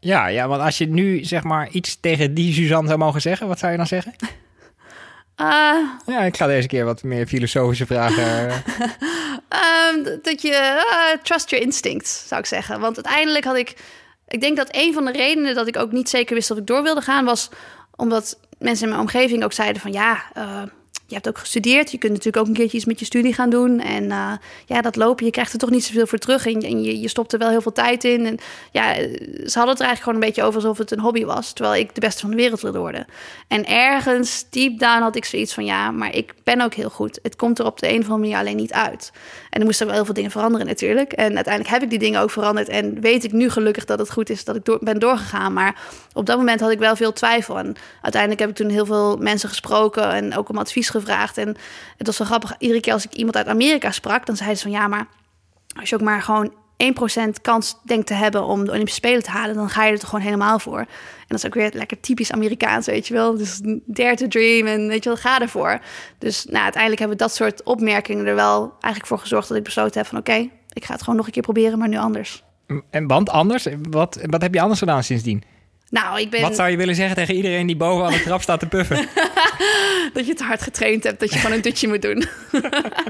Ja, 0.00 0.26
ja, 0.26 0.48
want 0.48 0.62
als 0.62 0.78
je 0.78 0.86
nu 0.86 1.24
zeg 1.24 1.42
maar 1.42 1.68
iets 1.68 2.00
tegen 2.00 2.34
die 2.34 2.52
Suzanne 2.52 2.88
zou 2.88 2.98
mogen 2.98 3.20
zeggen, 3.20 3.48
wat 3.48 3.58
zou 3.58 3.70
je 3.70 3.76
dan 3.76 3.86
zeggen? 3.86 4.14
Uh, 5.36 5.76
ja, 6.14 6.20
ik 6.20 6.36
ga 6.36 6.46
deze 6.46 6.68
keer 6.68 6.84
wat 6.84 7.02
meer 7.02 7.26
filosofische 7.26 7.86
vragen. 7.86 8.52
um, 9.92 10.04
dat 10.22 10.42
je 10.42 10.82
uh, 10.84 11.22
trust 11.22 11.50
your 11.50 11.64
instincts, 11.64 12.28
zou 12.28 12.40
ik 12.40 12.46
zeggen. 12.46 12.80
Want 12.80 12.96
uiteindelijk 12.96 13.44
had 13.44 13.56
ik. 13.56 13.74
Ik 14.28 14.40
denk 14.40 14.56
dat 14.56 14.68
een 14.70 14.92
van 14.92 15.04
de 15.04 15.12
redenen 15.12 15.54
dat 15.54 15.66
ik 15.66 15.76
ook 15.76 15.92
niet 15.92 16.08
zeker 16.08 16.34
wist 16.34 16.48
dat 16.48 16.58
ik 16.58 16.66
door 16.66 16.82
wilde 16.82 17.00
gaan, 17.00 17.24
was 17.24 17.48
omdat 17.96 18.38
mensen 18.58 18.84
in 18.84 18.90
mijn 18.90 19.02
omgeving 19.02 19.44
ook 19.44 19.52
zeiden 19.52 19.82
van 19.82 19.92
ja. 19.92 20.22
Uh, 20.36 20.62
je 21.10 21.16
hebt 21.16 21.28
ook 21.28 21.38
gestudeerd. 21.38 21.90
Je 21.90 21.98
kunt 21.98 22.12
natuurlijk 22.12 22.42
ook 22.42 22.48
een 22.48 22.58
keertje 22.58 22.76
iets 22.76 22.86
met 22.86 22.98
je 22.98 23.04
studie 23.04 23.32
gaan 23.32 23.50
doen. 23.50 23.80
En 23.80 24.04
uh, 24.04 24.32
ja, 24.66 24.80
dat 24.80 24.96
lopen, 24.96 25.24
je 25.24 25.30
krijgt 25.30 25.52
er 25.52 25.58
toch 25.58 25.70
niet 25.70 25.84
zoveel 25.84 26.06
voor 26.06 26.18
terug. 26.18 26.46
En, 26.46 26.82
je, 26.82 27.00
je 27.00 27.08
stopt 27.08 27.32
er 27.32 27.38
wel 27.38 27.48
heel 27.48 27.60
veel 27.60 27.72
tijd 27.72 28.04
in. 28.04 28.26
En 28.26 28.38
ja, 28.70 28.94
ze 28.94 29.52
hadden 29.52 29.68
het 29.68 29.80
er 29.80 29.86
eigenlijk 29.86 30.02
gewoon 30.02 30.14
een 30.14 30.26
beetje 30.26 30.42
over 30.42 30.54
alsof 30.54 30.78
het 30.78 30.90
een 30.90 31.00
hobby 31.00 31.24
was. 31.24 31.52
Terwijl 31.52 31.80
ik 31.80 31.94
de 31.94 32.00
beste 32.00 32.20
van 32.20 32.30
de 32.30 32.36
wereld 32.36 32.60
wilde 32.60 32.78
worden. 32.78 33.06
En 33.48 33.66
ergens, 33.66 34.44
deep 34.50 34.78
down, 34.78 35.02
had 35.02 35.16
ik 35.16 35.24
zoiets 35.24 35.54
van... 35.54 35.64
ja, 35.64 35.90
maar 35.90 36.14
ik 36.14 36.34
ben 36.44 36.60
ook 36.60 36.74
heel 36.74 36.90
goed. 36.90 37.18
Het 37.22 37.36
komt 37.36 37.58
er 37.58 37.66
op 37.66 37.78
de 37.78 37.88
een 37.88 37.98
of 37.98 38.02
andere 38.02 38.18
manier 38.18 38.36
alleen 38.36 38.56
niet 38.56 38.72
uit. 38.72 39.12
En 39.50 39.60
er 39.60 39.66
moesten 39.66 39.86
wel 39.86 39.94
heel 39.94 40.04
veel 40.04 40.14
dingen 40.14 40.30
veranderen 40.30 40.66
natuurlijk. 40.66 41.12
En 41.12 41.34
uiteindelijk 41.34 41.74
heb 41.74 41.82
ik 41.82 41.90
die 41.90 41.98
dingen 41.98 42.20
ook 42.20 42.30
veranderd. 42.30 42.68
En 42.68 43.00
weet 43.00 43.24
ik 43.24 43.32
nu 43.32 43.50
gelukkig 43.50 43.84
dat 43.84 43.98
het 43.98 44.10
goed 44.10 44.30
is 44.30 44.44
dat 44.44 44.56
ik 44.56 44.64
door, 44.64 44.78
ben 44.80 44.98
doorgegaan. 44.98 45.52
Maar 45.52 45.80
op 46.12 46.26
dat 46.26 46.36
moment 46.36 46.60
had 46.60 46.70
ik 46.70 46.78
wel 46.78 46.96
veel 46.96 47.12
twijfel. 47.12 47.58
En 47.58 47.76
uiteindelijk 48.02 48.40
heb 48.40 48.50
ik 48.50 48.56
toen 48.56 48.68
heel 48.68 48.86
veel 48.86 49.16
mensen 49.16 49.48
gesproken... 49.48 50.12
en 50.12 50.36
ook 50.36 50.48
om 50.48 50.58
advies 50.58 50.88
gevraagd. 50.88 50.99
En 51.08 51.56
het 51.96 52.06
was 52.06 52.18
wel 52.18 52.26
grappig. 52.26 52.54
Iedere 52.58 52.80
keer 52.80 52.92
als 52.92 53.04
ik 53.04 53.12
iemand 53.12 53.36
uit 53.36 53.46
Amerika 53.46 53.90
sprak... 53.90 54.26
dan 54.26 54.36
zeiden 54.36 54.58
ze 54.58 54.62
van 54.62 54.72
ja, 54.72 54.88
maar 54.88 55.06
als 55.80 55.88
je 55.88 55.94
ook 55.94 56.02
maar 56.02 56.22
gewoon 56.22 56.52
1% 56.80 57.40
kans 57.42 57.76
denkt 57.84 58.06
te 58.06 58.14
hebben 58.14 58.44
om 58.44 58.64
de 58.64 58.70
Olympische 58.70 58.98
Spelen 58.98 59.22
te 59.22 59.30
halen, 59.30 59.54
dan 59.54 59.70
ga 59.70 59.84
je 59.84 59.92
er 59.92 59.98
toch 59.98 60.08
gewoon 60.08 60.24
helemaal 60.24 60.58
voor. 60.58 60.78
En 60.78 61.26
dat 61.26 61.38
is 61.38 61.46
ook 61.46 61.54
weer 61.54 61.70
lekker 61.74 62.00
typisch 62.00 62.32
Amerikaans, 62.32 62.86
weet 62.86 63.06
je 63.06 63.14
wel. 63.14 63.36
Dus 63.36 63.60
dare 63.84 64.16
to 64.16 64.28
dream 64.28 64.66
en 64.66 64.88
weet 64.88 65.04
je 65.04 65.10
wel, 65.10 65.18
ga 65.18 65.40
ervoor. 65.40 65.80
Dus 66.18 66.44
nou, 66.44 66.62
uiteindelijk 66.62 67.00
hebben 67.00 67.18
dat 67.18 67.34
soort 67.34 67.62
opmerkingen 67.62 68.26
er 68.26 68.34
wel 68.34 68.60
eigenlijk 68.72 69.06
voor 69.06 69.18
gezorgd 69.18 69.48
dat 69.48 69.56
ik 69.56 69.62
besloten 69.62 70.00
heb 70.00 70.08
van 70.08 70.18
oké, 70.18 70.48
ik 70.72 70.84
ga 70.84 70.92
het 70.92 71.02
gewoon 71.02 71.16
nog 71.16 71.26
een 71.26 71.32
keer 71.32 71.42
proberen, 71.42 71.78
maar 71.78 71.88
nu 71.88 71.96
anders. 71.96 72.42
En 72.90 73.06
want 73.06 73.30
anders? 73.30 73.66
Wat, 73.90 74.18
wat 74.22 74.42
heb 74.42 74.54
je 74.54 74.60
anders 74.60 74.78
gedaan 74.78 75.02
sindsdien? 75.02 75.42
Nou, 75.90 76.20
ik 76.20 76.30
ben... 76.30 76.40
Wat 76.40 76.54
zou 76.54 76.70
je 76.70 76.76
willen 76.76 76.94
zeggen 76.94 77.16
tegen 77.16 77.34
iedereen 77.34 77.66
die 77.66 77.76
boven 77.76 78.04
aan 78.04 78.12
de 78.12 78.22
trap 78.22 78.42
staat 78.42 78.60
te 78.60 78.66
puffen? 78.66 78.96
dat 80.14 80.26
je 80.26 80.34
te 80.34 80.44
hard 80.44 80.62
getraind 80.62 81.04
hebt, 81.04 81.20
dat 81.20 81.32
je 81.32 81.38
gewoon 81.38 81.56
een 81.56 81.62
dutje 81.62 81.88
moet 81.88 82.02
doen. 82.02 82.24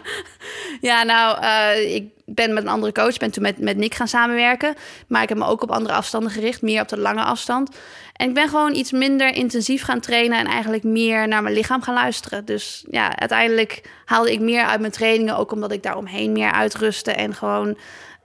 ja, 0.90 1.02
nou, 1.02 1.42
uh, 1.42 1.94
ik 1.94 2.08
ben 2.24 2.52
met 2.54 2.62
een 2.62 2.68
andere 2.68 2.92
coach, 2.92 3.16
ben 3.16 3.30
toen 3.30 3.42
met, 3.42 3.58
met 3.58 3.76
Nick 3.76 3.94
gaan 3.94 4.08
samenwerken. 4.08 4.74
Maar 5.06 5.22
ik 5.22 5.28
heb 5.28 5.38
me 5.38 5.46
ook 5.46 5.62
op 5.62 5.70
andere 5.70 5.94
afstanden 5.94 6.30
gericht, 6.30 6.62
meer 6.62 6.80
op 6.80 6.88
de 6.88 6.98
lange 6.98 7.22
afstand. 7.22 7.76
En 8.12 8.28
ik 8.28 8.34
ben 8.34 8.48
gewoon 8.48 8.74
iets 8.74 8.92
minder 8.92 9.34
intensief 9.34 9.82
gaan 9.82 10.00
trainen 10.00 10.38
en 10.38 10.46
eigenlijk 10.46 10.82
meer 10.82 11.28
naar 11.28 11.42
mijn 11.42 11.54
lichaam 11.54 11.82
gaan 11.82 11.94
luisteren. 11.94 12.44
Dus 12.44 12.84
ja, 12.90 13.16
uiteindelijk 13.16 13.82
haalde 14.04 14.32
ik 14.32 14.40
meer 14.40 14.64
uit 14.64 14.80
mijn 14.80 14.92
trainingen, 14.92 15.36
ook 15.36 15.52
omdat 15.52 15.72
ik 15.72 15.82
daaromheen 15.82 16.32
meer 16.32 16.52
uitrustte 16.52 17.12
en 17.12 17.34
gewoon 17.34 17.68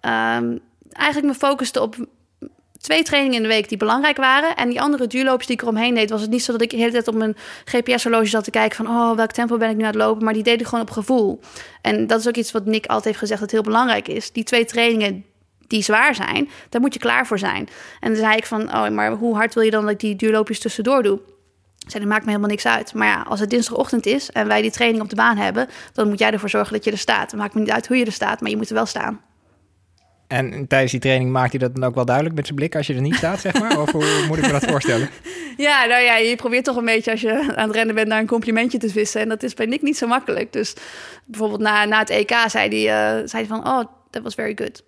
um, 0.01 0.59
eigenlijk 0.91 1.33
me 1.33 1.33
focuste 1.33 1.81
op 1.81 1.95
twee 2.85 3.03
trainingen 3.03 3.35
in 3.35 3.41
de 3.41 3.47
week 3.47 3.69
die 3.69 3.77
belangrijk 3.77 4.17
waren. 4.17 4.55
En 4.55 4.69
die 4.69 4.81
andere 4.81 5.07
duurloopjes 5.07 5.47
die 5.47 5.55
ik 5.55 5.61
eromheen 5.61 5.95
deed, 5.95 6.09
was 6.09 6.21
het 6.21 6.29
niet 6.29 6.43
zo 6.43 6.51
dat 6.51 6.61
ik 6.61 6.69
de 6.69 6.77
hele 6.77 6.91
tijd 6.91 7.07
op 7.07 7.15
mijn 7.15 7.35
GPS-horloge 7.65 8.25
zat 8.25 8.43
te 8.43 8.51
kijken 8.51 8.85
van, 8.85 8.87
oh, 8.87 9.15
welk 9.15 9.31
tempo 9.31 9.57
ben 9.57 9.69
ik 9.69 9.75
nu 9.75 9.81
aan 9.81 9.87
het 9.87 9.95
lopen? 9.95 10.23
Maar 10.23 10.33
die 10.33 10.43
deed 10.43 10.59
ik 10.59 10.67
gewoon 10.67 10.83
op 10.83 10.91
gevoel. 10.91 11.39
En 11.81 12.07
dat 12.07 12.19
is 12.19 12.27
ook 12.27 12.35
iets 12.35 12.51
wat 12.51 12.65
Nick 12.65 12.85
altijd 12.85 13.05
heeft 13.05 13.17
gezegd 13.17 13.39
dat 13.39 13.51
heel 13.51 13.61
belangrijk 13.61 14.07
is. 14.07 14.31
Die 14.31 14.43
twee 14.43 14.65
trainingen 14.65 15.25
die 15.67 15.83
zwaar 15.83 16.15
zijn, 16.15 16.49
daar 16.69 16.81
moet 16.81 16.93
je 16.93 16.99
klaar 16.99 17.27
voor 17.27 17.39
zijn. 17.39 17.67
En 17.99 18.09
dan 18.11 18.19
zei 18.21 18.35
ik 18.35 18.45
van, 18.45 18.61
oh, 18.61 18.89
maar 18.89 19.11
hoe 19.11 19.35
hard 19.35 19.53
wil 19.53 19.63
je 19.63 19.71
dan 19.71 19.81
dat 19.81 19.91
ik 19.91 19.99
die 19.99 20.15
duurloopjes 20.15 20.59
tussendoor 20.59 21.03
doe? 21.03 21.19
Zei, 21.87 22.03
dat 22.03 22.11
maakt 22.11 22.23
me 22.23 22.29
helemaal 22.29 22.49
niks 22.49 22.65
uit. 22.65 22.93
Maar 22.93 23.07
ja, 23.07 23.21
als 23.21 23.39
het 23.39 23.49
dinsdagochtend 23.49 24.05
is 24.05 24.31
en 24.31 24.47
wij 24.47 24.61
die 24.61 24.71
training 24.71 25.03
op 25.03 25.09
de 25.09 25.15
baan 25.15 25.37
hebben, 25.37 25.67
dan 25.93 26.07
moet 26.07 26.19
jij 26.19 26.31
ervoor 26.31 26.49
zorgen 26.49 26.73
dat 26.73 26.83
je 26.83 26.91
er 26.91 26.97
staat. 26.97 27.31
Het 27.31 27.39
maakt 27.39 27.53
me 27.53 27.59
niet 27.59 27.71
uit 27.71 27.87
hoe 27.87 27.97
je 27.97 28.05
er 28.05 28.11
staat, 28.11 28.41
maar 28.41 28.49
je 28.49 28.57
moet 28.57 28.69
er 28.69 28.75
wel 28.75 28.85
staan. 28.85 29.21
En 30.27 30.67
tijdens 30.67 30.91
die 30.91 31.01
training 31.01 31.31
maakt 31.31 31.51
hij 31.51 31.59
dat 31.59 31.75
dan 31.75 31.83
ook 31.83 31.95
wel 31.95 32.05
duidelijk 32.05 32.35
met 32.35 32.45
zijn 32.45 32.57
blik 32.57 32.75
als 32.75 32.87
je 32.87 32.93
er 32.93 33.01
niet 33.01 33.15
staat, 33.15 33.39
zeg 33.39 33.59
maar? 33.59 33.81
Of 33.81 33.91
hoe 33.91 34.25
moet 34.27 34.37
ik 34.37 34.45
me 34.45 34.51
dat 34.51 34.65
voorstellen? 34.65 35.09
Ja, 35.57 35.85
nou 35.85 36.01
ja, 36.01 36.15
je 36.15 36.35
probeert 36.35 36.63
toch 36.63 36.75
een 36.75 36.85
beetje 36.85 37.11
als 37.11 37.21
je 37.21 37.53
aan 37.55 37.67
het 37.67 37.75
rennen 37.75 37.95
bent 37.95 38.07
naar 38.07 38.19
een 38.19 38.27
complimentje 38.27 38.77
te 38.77 38.89
vissen. 38.89 39.21
En 39.21 39.29
dat 39.29 39.43
is 39.43 39.53
bij 39.53 39.65
Nick 39.65 39.81
niet 39.81 39.97
zo 39.97 40.07
makkelijk. 40.07 40.53
Dus 40.53 40.73
bijvoorbeeld 41.25 41.61
na, 41.61 41.85
na 41.85 41.99
het 41.99 42.09
EK 42.09 42.35
zei 42.47 42.85
hij, 42.85 43.19
uh, 43.21 43.27
zei 43.27 43.45
hij 43.45 43.45
van, 43.45 43.67
oh, 43.67 43.85
that 44.09 44.23
was 44.23 44.33
very 44.33 44.51
good. 44.55 44.83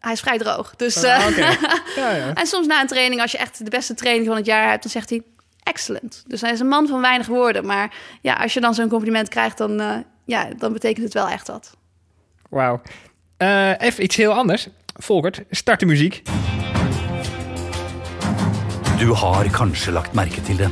Hij 0.00 0.12
is 0.12 0.20
vrij 0.20 0.38
droog. 0.38 0.76
Dus, 0.76 1.04
uh, 1.04 1.18
uh, 1.18 1.26
okay. 1.26 1.58
ja, 1.96 2.10
ja. 2.10 2.34
en 2.34 2.46
soms 2.46 2.66
na 2.66 2.80
een 2.80 2.86
training, 2.86 3.20
als 3.20 3.32
je 3.32 3.38
echt 3.38 3.64
de 3.64 3.70
beste 3.70 3.94
training 3.94 4.26
van 4.26 4.36
het 4.36 4.46
jaar 4.46 4.68
hebt, 4.68 4.82
dan 4.82 4.90
zegt 4.90 5.10
hij, 5.10 5.22
excellent. 5.62 6.24
Dus 6.26 6.40
hij 6.40 6.52
is 6.52 6.60
een 6.60 6.68
man 6.68 6.86
van 6.86 7.00
weinig 7.00 7.26
woorden. 7.26 7.66
Maar 7.66 7.94
ja, 8.20 8.34
als 8.34 8.54
je 8.54 8.60
dan 8.60 8.74
zo'n 8.74 8.88
compliment 8.88 9.28
krijgt, 9.28 9.58
dan, 9.58 9.80
uh, 9.80 9.96
ja, 10.24 10.48
dan 10.58 10.72
betekent 10.72 11.04
het 11.04 11.14
wel 11.14 11.28
echt 11.28 11.48
wat. 11.48 11.76
Wauw. 12.50 12.80
Uh, 13.42 13.74
even 13.78 14.02
iets 14.02 14.16
heel 14.16 14.32
anders. 14.32 14.68
Volkert, 14.96 15.42
start 15.50 15.80
de 15.80 15.86
muziek. 15.86 16.22
Du 18.98 19.12
har 19.12 19.44
kanskje 19.52 19.92
lagt 19.92 20.14
merke 20.16 20.40
til 20.40 20.56
det. 20.56 20.70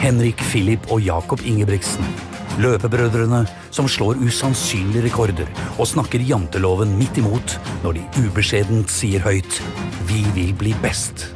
Henrik 0.00 0.40
Philip 0.48 0.88
og 0.88 1.02
Jakob 1.04 1.44
Ingebrigtsen. 1.44 2.04
Løpebrødrene 2.58 3.42
som 3.74 3.88
slår 3.88 4.16
usannsynlige 4.24 5.04
rekorder 5.04 5.50
og 5.76 5.86
snakker 5.90 6.24
janteloven 6.24 6.96
midt 6.96 7.20
imot 7.20 7.58
når 7.82 7.98
de 7.98 8.24
ubeskjedent 8.24 8.88
sier 8.90 9.20
høyt 9.20 9.60
'Vi 10.08 10.24
vil 10.34 10.54
bli 10.54 10.72
best'. 10.80 11.28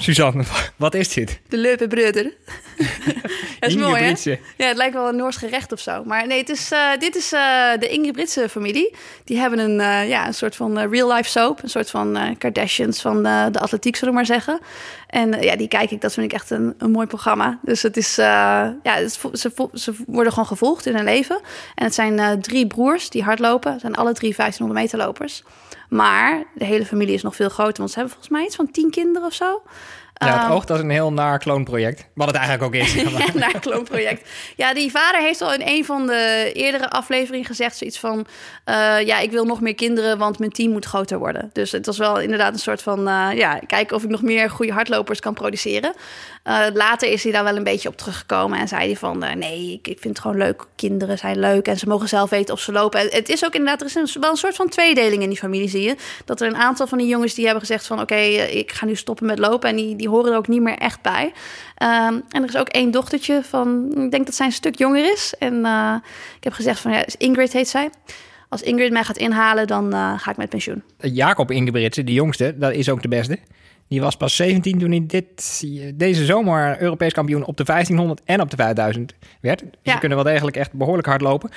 Suzanne, 0.00 0.44
wat 0.78 0.94
is 0.94 1.08
dit? 1.08 1.40
De 1.50 1.56
Leupenbrødre. 1.56 2.30
dat 3.60 3.70
is 3.70 3.76
mooi, 3.76 4.02
hè? 4.02 4.06
Britse. 4.06 4.38
Ja, 4.56 4.66
het 4.66 4.76
lijkt 4.76 4.94
wel 4.94 5.08
een 5.08 5.16
Noors 5.16 5.36
gerecht 5.36 5.72
of 5.72 5.80
zo. 5.80 6.04
Maar 6.04 6.26
nee, 6.26 6.38
het 6.38 6.48
is, 6.48 6.72
uh, 6.72 6.90
dit 6.98 7.16
is 7.16 7.32
uh, 7.32 7.70
de 7.78 7.88
Inge 7.88 8.10
Britse 8.10 8.48
familie. 8.48 8.94
Die 9.24 9.38
hebben 9.38 9.58
een, 9.58 9.80
uh, 9.80 10.08
ja, 10.08 10.26
een 10.26 10.34
soort 10.34 10.56
van 10.56 10.78
real-life 10.78 11.28
soap. 11.28 11.62
Een 11.62 11.68
soort 11.68 11.90
van 11.90 12.36
Kardashians 12.38 13.00
van 13.00 13.22
de 13.22 13.58
atletiek, 13.58 13.96
zullen 13.96 14.14
we 14.14 14.18
maar 14.20 14.26
zeggen. 14.26 14.58
En 15.06 15.42
ja, 15.42 15.56
die 15.56 15.68
kijk 15.68 15.90
ik, 15.90 16.00
dat 16.00 16.12
vind 16.12 16.26
ik 16.26 16.32
echt 16.32 16.50
een, 16.50 16.74
een 16.78 16.90
mooi 16.90 17.06
programma. 17.06 17.58
Dus 17.62 17.82
het 17.82 17.96
is, 17.96 18.16
ja, 18.16 18.76
het 18.82 19.18
is, 19.32 19.40
ze, 19.40 19.68
ze, 19.72 19.94
worden 20.06 20.32
gewoon 20.32 20.48
gevolgd 20.48 20.86
in 20.86 20.94
hun 20.94 21.04
leven. 21.04 21.40
En 21.74 21.84
het 21.84 21.94
zijn 21.94 22.40
drie 22.40 22.66
broers 22.66 23.10
die 23.10 23.22
hardlopen. 23.22 23.72
Het 23.72 23.80
zijn 23.80 23.94
alle 23.94 24.12
drie 24.12 24.34
1500 24.36 24.80
meter 24.80 25.06
lopers. 25.06 25.42
Maar 25.88 26.44
de 26.54 26.64
hele 26.64 26.86
familie 26.86 27.14
is 27.14 27.22
nog 27.22 27.36
veel 27.36 27.48
groter. 27.48 27.76
Want 27.76 27.90
ze 27.90 27.98
hebben 27.98 28.14
volgens 28.14 28.36
mij 28.36 28.44
iets 28.44 28.56
van 28.56 28.70
tien 28.70 28.90
kinderen 28.90 29.28
of 29.28 29.34
zo. 29.34 29.62
Ja, 30.18 30.38
het 30.38 30.50
Um, 30.50 30.56
oogt 30.56 30.70
als 30.70 30.80
een 30.80 30.90
heel 30.90 31.12
naar 31.12 31.38
kloonproject. 31.38 32.06
Wat 32.14 32.26
het 32.26 32.36
eigenlijk 32.36 32.66
ook 32.66 32.82
is. 32.82 32.94
ja, 33.18 33.26
naar 33.34 33.60
kloonproject. 33.60 34.28
Ja, 34.56 34.74
die 34.74 34.90
vader 34.90 35.20
heeft 35.20 35.40
al 35.40 35.54
in 35.54 35.62
een 35.64 35.84
van 35.84 36.06
de 36.06 36.50
eerdere 36.52 36.90
afleveringen 36.90 37.46
gezegd 37.46 37.76
zoiets 37.76 37.98
van... 37.98 38.18
uh, 38.18 39.00
ja, 39.06 39.18
ik 39.18 39.30
wil 39.30 39.44
nog 39.44 39.60
meer 39.60 39.74
kinderen, 39.74 40.18
want 40.18 40.38
mijn 40.38 40.50
team 40.52 40.72
moet 40.72 40.84
groter 40.84 41.18
worden. 41.18 41.50
Dus 41.52 41.72
het 41.72 41.86
was 41.86 41.98
wel 41.98 42.20
inderdaad 42.20 42.52
een 42.52 42.58
soort 42.58 42.82
van... 42.82 43.08
Uh, 43.08 43.28
ja, 43.34 43.58
kijken 43.66 43.96
of 43.96 44.02
ik 44.02 44.08
nog 44.08 44.22
meer 44.22 44.50
goede 44.50 44.72
hardlopers 44.72 45.20
kan 45.20 45.34
produceren. 45.34 45.94
Uh, 46.44 46.64
later 46.72 47.08
is 47.08 47.22
hij 47.22 47.32
daar 47.32 47.44
wel 47.44 47.56
een 47.56 47.64
beetje 47.64 47.88
op 47.88 47.96
teruggekomen 47.96 48.58
en 48.58 48.68
zei 48.68 48.86
hij 48.86 48.96
van... 48.96 49.18
nee, 49.18 49.72
ik, 49.72 49.88
ik, 49.88 49.98
vind 50.00 50.14
het 50.14 50.18
gewoon 50.18 50.36
leuk. 50.36 50.64
Kinderen 50.76 51.18
zijn 51.18 51.38
leuk 51.38 51.68
en 51.68 51.76
ze 51.76 51.88
mogen 51.88 52.08
zelf 52.08 52.30
weten 52.30 52.54
of 52.54 52.60
ze 52.60 52.72
lopen. 52.72 53.00
En 53.00 53.08
het 53.10 53.28
is 53.28 53.44
ook 53.44 53.54
inderdaad, 53.54 53.80
er 53.80 53.86
is 53.86 53.94
een, 53.94 54.20
wel 54.20 54.30
een 54.30 54.36
soort 54.36 54.56
van 54.56 54.68
tweedeling 54.68 55.22
in 55.22 55.28
die 55.28 55.38
familie, 55.38 55.68
zie 55.68 55.82
je. 55.82 55.96
Dat 56.24 56.40
er 56.40 56.46
een 56.46 56.56
aantal 56.56 56.86
van 56.86 56.98
die 56.98 57.06
jongens 57.06 57.34
die 57.34 57.44
hebben 57.44 57.62
gezegd 57.62 57.86
van... 57.86 58.00
oké, 58.00 58.12
okay, 58.12 58.34
ik 58.34 58.72
ga 58.72 58.86
nu 58.86 58.94
stoppen 58.94 59.26
met 59.26 59.38
lopen 59.38 59.68
en 59.68 59.76
die, 59.76 59.96
die 59.96 60.05
horen 60.08 60.32
er 60.32 60.36
ook 60.36 60.48
niet 60.48 60.62
meer 60.62 60.78
echt 60.78 61.02
bij. 61.02 61.24
Um, 61.24 62.22
en 62.28 62.42
er 62.42 62.48
is 62.48 62.56
ook 62.56 62.68
één 62.68 62.90
dochtertje 62.90 63.42
van, 63.42 63.92
ik 63.96 64.10
denk 64.10 64.26
dat 64.26 64.34
zij 64.34 64.46
een 64.46 64.52
stuk 64.52 64.78
jonger 64.78 65.12
is. 65.12 65.34
En 65.38 65.54
uh, 65.54 65.94
ik 66.36 66.44
heb 66.44 66.52
gezegd 66.52 66.80
van, 66.80 66.92
ja, 66.92 67.04
Ingrid 67.18 67.52
heet 67.52 67.68
zij. 67.68 67.90
Als 68.48 68.62
Ingrid 68.62 68.92
mij 68.92 69.04
gaat 69.04 69.16
inhalen, 69.16 69.66
dan 69.66 69.94
uh, 69.94 70.18
ga 70.18 70.30
ik 70.30 70.36
met 70.36 70.48
pensioen. 70.48 70.82
Jacob 70.98 71.50
Ingebritsen, 71.50 72.06
de 72.06 72.12
jongste, 72.12 72.54
dat 72.58 72.72
is 72.72 72.88
ook 72.88 73.02
de 73.02 73.08
beste. 73.08 73.38
Die 73.88 74.00
was 74.00 74.16
pas 74.16 74.36
17 74.36 74.78
toen 74.78 74.90
hij 74.90 75.04
dit, 75.06 75.64
deze 75.94 76.24
zomer 76.24 76.82
Europees 76.82 77.12
kampioen 77.12 77.44
op 77.44 77.56
de 77.56 77.64
1500 77.64 78.20
en 78.24 78.40
op 78.40 78.50
de 78.50 78.56
5000 78.56 79.14
werd. 79.40 79.58
Dus 79.58 79.68
ja. 79.82 79.92
ze 79.92 79.98
kunnen 79.98 80.18
wel 80.18 80.32
degelijk 80.32 80.56
echt 80.56 80.72
behoorlijk 80.72 81.06
hard 81.06 81.20
lopen. 81.20 81.50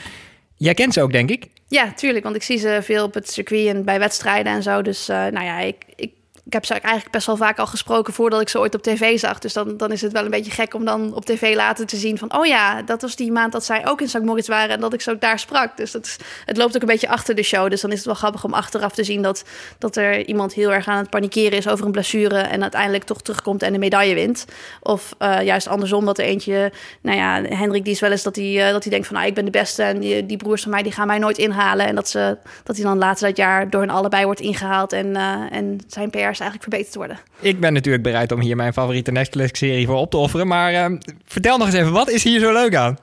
Jij 0.56 0.74
kent 0.74 0.94
ze 0.94 1.02
ook, 1.02 1.12
denk 1.12 1.30
ik? 1.30 1.48
Ja, 1.68 1.94
tuurlijk. 1.94 2.24
Want 2.24 2.36
ik 2.36 2.44
zie 2.44 2.58
ze 2.58 2.80
veel 2.82 3.06
op 3.06 3.14
het 3.14 3.30
circuit 3.32 3.68
en 3.68 3.86
bij 3.86 4.00
wedstrijden 4.00 4.54
en 4.54 4.64
zo. 4.64 4.82
Dus 4.82 5.10
uh, 5.10 5.16
nou 5.16 5.46
ja, 5.46 5.60
ik, 5.60 5.76
ik 5.96 6.12
ik 6.50 6.56
heb 6.56 6.66
ze 6.66 6.74
eigenlijk 6.74 7.12
best 7.12 7.26
wel 7.26 7.38
vaak 7.38 7.60
al 7.60 7.68
gesproken 7.68 8.14
voordat 8.14 8.42
ik 8.42 8.50
ze 8.50 8.60
ooit 8.60 8.76
op 8.76 8.82
tv 8.82 9.20
zag. 9.20 9.40
Dus 9.40 9.54
dan, 9.54 9.78
dan 9.78 9.92
is 9.92 10.02
het 10.02 10.12
wel 10.12 10.24
een 10.24 10.32
beetje 10.32 10.52
gek 10.52 10.74
om 10.74 10.86
dan 10.86 11.14
op 11.14 11.26
tv 11.26 11.56
later 11.56 11.86
te 11.86 11.96
zien 11.96 12.18
van... 12.18 12.38
oh 12.38 12.46
ja, 12.46 12.82
dat 12.82 13.02
was 13.02 13.16
die 13.16 13.32
maand 13.32 13.52
dat 13.52 13.66
zij 13.66 13.88
ook 13.88 14.02
in 14.02 14.10
St. 14.10 14.22
Moritz 14.22 14.48
waren 14.48 14.70
en 14.70 14.80
dat 14.80 14.94
ik 14.94 15.02
zo 15.02 15.18
daar 15.18 15.40
sprak. 15.40 15.78
Dus 15.78 15.92
dat 15.92 16.18
het 16.46 16.58
loopt 16.58 16.76
ook 16.76 16.82
een 16.82 16.88
beetje 16.88 17.10
achter 17.10 17.36
de 17.36 17.44
show. 17.44 17.70
Dus 17.70 17.82
dan 17.82 17.92
is 17.92 17.98
het 17.98 18.06
wel 18.06 18.16
grappig 18.16 18.44
om 18.44 18.54
achteraf 18.54 18.92
te 18.92 19.04
zien 19.04 19.22
dat, 19.22 19.44
dat 19.78 19.96
er 19.96 20.26
iemand 20.26 20.54
heel 20.54 20.74
erg 20.74 20.88
aan 20.88 20.98
het 20.98 21.10
panikeren 21.10 21.58
is 21.58 21.68
over 21.68 21.86
een 21.86 21.92
blessure... 21.92 22.38
en 22.38 22.62
uiteindelijk 22.62 23.04
toch 23.04 23.22
terugkomt 23.22 23.62
en 23.62 23.74
de 23.74 23.80
medaille 23.80 24.14
wint. 24.14 24.46
Of 24.82 25.16
uh, 25.20 25.42
juist 25.42 25.68
andersom, 25.68 26.06
dat 26.06 26.18
er 26.18 26.26
eentje... 26.26 26.72
nou 27.02 27.18
ja, 27.18 27.42
Hendrik 27.42 27.84
die 27.84 27.94
is 27.94 28.00
wel 28.00 28.12
eens 28.12 28.24
dat 28.24 28.36
hij, 28.36 28.68
uh, 28.68 28.72
dat 28.72 28.84
hij 28.84 28.92
denkt 28.92 29.08
van... 29.08 29.16
nou, 29.16 29.28
ik 29.28 29.34
ben 29.34 29.46
de 29.46 29.52
beste 29.52 29.84
en 29.84 30.00
die, 30.00 30.26
die 30.26 30.38
broers 30.38 30.62
van 30.62 30.72
mij 30.72 30.84
die 30.84 30.92
gaan 30.92 31.08
mij 31.08 31.20
nooit 31.20 31.38
inhalen. 31.38 31.86
En 31.86 31.96
dat, 31.96 32.10
ze, 32.10 32.38
dat 32.64 32.76
hij 32.76 32.86
dan 32.86 32.98
later 32.98 33.28
dat 33.28 33.38
jaar 33.38 33.70
door 33.70 33.82
hen 33.82 33.90
allebei 33.90 34.26
wordt 34.26 34.40
ingehaald 34.40 34.94
en, 34.94 35.08
uh, 35.08 35.52
en 35.52 35.80
zijn 35.88 36.10
PR 36.10 36.38
eigenlijk 36.40 36.70
verbeterd 36.70 36.96
worden. 36.96 37.20
Ik 37.40 37.60
ben 37.60 37.74
natuurlijk 37.74 38.04
bereid 38.04 38.32
om 38.32 38.40
hier 38.40 38.56
mijn 38.56 38.74
favoriete 38.74 39.12
Netflix-serie 39.12 39.86
voor 39.86 39.98
op 39.98 40.12
te 40.12 40.18
offeren. 40.18 40.48
Maar 40.48 40.92
uh, 40.92 40.98
vertel 41.26 41.58
nog 41.58 41.68
eens 41.68 41.76
even, 41.76 41.92
wat 41.92 42.10
is 42.10 42.24
hier 42.24 42.40
zo 42.40 42.54
leuk 42.54 42.76
aan? 42.76 42.98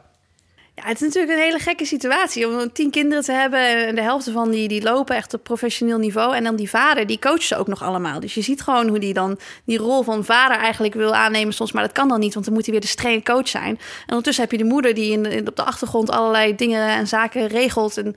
Ja, 0.77 0.83
het 0.87 0.95
is 0.95 1.07
natuurlijk 1.07 1.33
een 1.33 1.45
hele 1.45 1.59
gekke 1.59 1.85
situatie 1.85 2.49
om 2.49 2.73
tien 2.73 2.91
kinderen 2.91 3.25
te 3.25 3.33
hebben 3.33 3.87
en 3.87 3.95
de 3.95 4.03
helft 4.03 4.31
van 4.31 4.51
die, 4.51 4.69
die 4.69 4.83
lopen 4.83 5.17
echt 5.17 5.35
op 5.35 5.43
professioneel 5.43 5.99
niveau. 5.99 6.35
En 6.35 6.45
dan 6.45 6.57
die 6.57 6.71
vader, 6.71 7.07
die 7.07 7.19
coacht 7.19 7.43
ze 7.43 7.57
ook 7.57 7.67
nog 7.67 7.83
allemaal. 7.83 8.21
Dus 8.21 8.35
je 8.35 8.43
ziet 8.43 8.63
gewoon 8.63 8.89
hoe 8.89 8.99
die 8.99 9.15
dan 9.15 9.39
die 9.65 9.79
rol 9.79 10.03
van 10.03 10.25
vader 10.25 10.57
eigenlijk 10.57 10.95
wil 10.95 11.15
aannemen 11.15 11.55
soms. 11.55 11.73
Maar 11.73 11.83
dat 11.83 11.93
kan 11.93 12.09
dan 12.09 12.21
niet, 12.21 12.35
want 12.35 12.45
dan 12.45 12.55
moet 12.55 12.65
hij 12.65 12.73
weer 12.73 12.83
de 12.83 12.89
strenge 12.89 13.23
coach 13.23 13.49
zijn. 13.49 13.79
En 13.79 14.09
ondertussen 14.09 14.43
heb 14.43 14.53
je 14.53 14.59
de 14.59 14.65
moeder 14.65 14.95
die 14.95 15.13
in, 15.13 15.49
op 15.49 15.57
de 15.57 15.65
achtergrond 15.65 16.11
allerlei 16.11 16.55
dingen 16.55 16.89
en 16.89 17.07
zaken 17.07 17.47
regelt. 17.47 17.97
En 17.97 18.17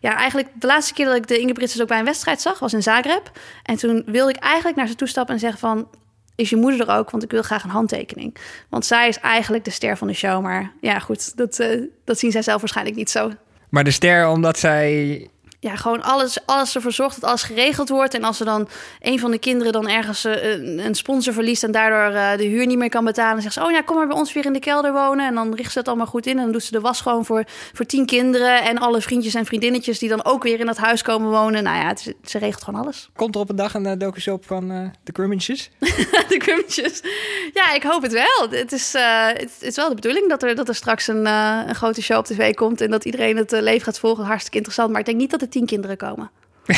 ja, 0.00 0.16
eigenlijk 0.16 0.48
de 0.54 0.66
laatste 0.66 0.94
keer 0.94 1.06
dat 1.06 1.16
ik 1.16 1.26
de 1.26 1.38
Inge 1.38 1.52
Britsers 1.52 1.82
ook 1.82 1.88
bij 1.88 1.98
een 1.98 2.04
wedstrijd 2.04 2.40
zag, 2.40 2.58
was 2.58 2.72
in 2.72 2.82
Zagreb. 2.82 3.30
En 3.62 3.76
toen 3.76 4.02
wilde 4.06 4.30
ik 4.30 4.38
eigenlijk 4.38 4.76
naar 4.76 4.88
ze 4.88 4.94
toestappen 4.94 5.34
en 5.34 5.40
zeggen 5.40 5.58
van 5.58 5.88
is 6.40 6.50
je 6.50 6.56
moeder 6.56 6.88
er 6.88 6.96
ook? 6.96 7.10
Want 7.10 7.22
ik 7.22 7.30
wil 7.30 7.42
graag 7.42 7.64
een 7.64 7.70
handtekening. 7.70 8.36
Want 8.68 8.86
zij 8.86 9.08
is 9.08 9.18
eigenlijk 9.18 9.64
de 9.64 9.70
ster 9.70 9.96
van 9.96 10.06
de 10.06 10.14
show. 10.14 10.42
Maar 10.42 10.72
ja, 10.80 10.98
goed, 10.98 11.36
dat, 11.36 11.58
uh, 11.58 11.82
dat 12.04 12.18
zien 12.18 12.30
zij 12.30 12.42
zelf 12.42 12.60
waarschijnlijk 12.60 12.96
niet 12.96 13.10
zo. 13.10 13.30
Maar 13.68 13.84
de 13.84 13.90
ster 13.90 14.28
omdat 14.28 14.58
zij 14.58 15.28
ja, 15.60 15.76
gewoon 15.76 16.02
alles, 16.02 16.38
alles 16.46 16.74
ervoor 16.74 16.92
zorgt 16.92 17.20
dat 17.20 17.30
alles 17.30 17.42
geregeld 17.42 17.88
wordt. 17.88 18.14
En 18.14 18.24
als 18.24 18.40
er 18.40 18.46
dan 18.46 18.68
een 19.00 19.18
van 19.18 19.30
de 19.30 19.38
kinderen 19.38 19.72
dan 19.72 19.88
ergens 19.88 20.24
uh, 20.24 20.84
een 20.84 20.94
sponsor 20.94 21.32
verliest 21.32 21.62
en 21.62 21.70
daardoor 21.70 22.16
uh, 22.16 22.36
de 22.36 22.44
huur 22.44 22.66
niet 22.66 22.78
meer 22.78 22.88
kan 22.88 23.04
betalen, 23.04 23.42
zegt 23.42 23.54
ze: 23.54 23.64
Oh 23.64 23.70
ja, 23.70 23.80
kom 23.80 23.96
maar 23.96 24.06
bij 24.06 24.16
ons 24.16 24.32
weer 24.32 24.44
in 24.44 24.52
de 24.52 24.58
kelder 24.58 24.92
wonen. 24.92 25.26
En 25.26 25.34
dan 25.34 25.54
richt 25.54 25.72
ze 25.72 25.78
het 25.78 25.88
allemaal 25.88 26.06
goed 26.06 26.26
in. 26.26 26.36
En 26.36 26.42
dan 26.42 26.52
doet 26.52 26.62
ze 26.62 26.72
de 26.72 26.80
was 26.80 27.00
gewoon 27.00 27.24
voor, 27.24 27.44
voor 27.72 27.86
tien 27.86 28.06
kinderen 28.06 28.62
en 28.62 28.78
alle 28.78 29.00
vriendjes 29.00 29.34
en 29.34 29.44
vriendinnetjes 29.44 29.98
die 29.98 30.08
dan 30.08 30.24
ook 30.24 30.42
weer 30.42 30.60
in 30.60 30.66
dat 30.66 30.76
huis 30.76 31.02
komen 31.02 31.30
wonen. 31.30 31.62
Nou 31.62 31.76
ja, 31.76 31.86
het, 31.86 32.14
ze 32.24 32.38
regelt 32.38 32.64
gewoon 32.64 32.82
alles. 32.82 33.10
Komt 33.16 33.34
er 33.34 33.40
op 33.40 33.50
een 33.50 33.56
dag 33.56 33.74
een 33.74 33.86
uh, 33.86 33.92
docu-soap 33.98 34.46
van 34.46 34.72
uh, 34.72 34.88
de 35.04 35.12
Crumminches? 35.12 35.70
de 36.28 36.36
Crumminches. 36.38 37.00
Ja, 37.52 37.74
ik 37.74 37.82
hoop 37.82 38.02
het 38.02 38.12
wel. 38.12 38.48
Het 38.50 38.72
is, 38.72 38.94
uh, 38.94 39.26
het 39.26 39.56
is 39.60 39.76
wel 39.76 39.88
de 39.88 39.94
bedoeling 39.94 40.28
dat 40.28 40.42
er, 40.42 40.54
dat 40.54 40.68
er 40.68 40.74
straks 40.74 41.08
een, 41.08 41.26
een 41.26 41.74
grote 41.74 42.02
show 42.02 42.18
op 42.18 42.24
tv 42.24 42.54
komt 42.54 42.80
en 42.80 42.90
dat 42.90 43.04
iedereen 43.04 43.36
het 43.36 43.50
leven 43.50 43.84
gaat 43.84 43.98
volgen. 43.98 44.24
Hartstikke 44.24 44.56
interessant. 44.56 44.90
Maar 44.90 45.00
ik 45.00 45.06
denk 45.06 45.18
niet 45.18 45.30
dat 45.30 45.42
er 45.42 45.49
tien 45.50 45.66
kinderen 45.66 45.96
komen. 45.96 46.30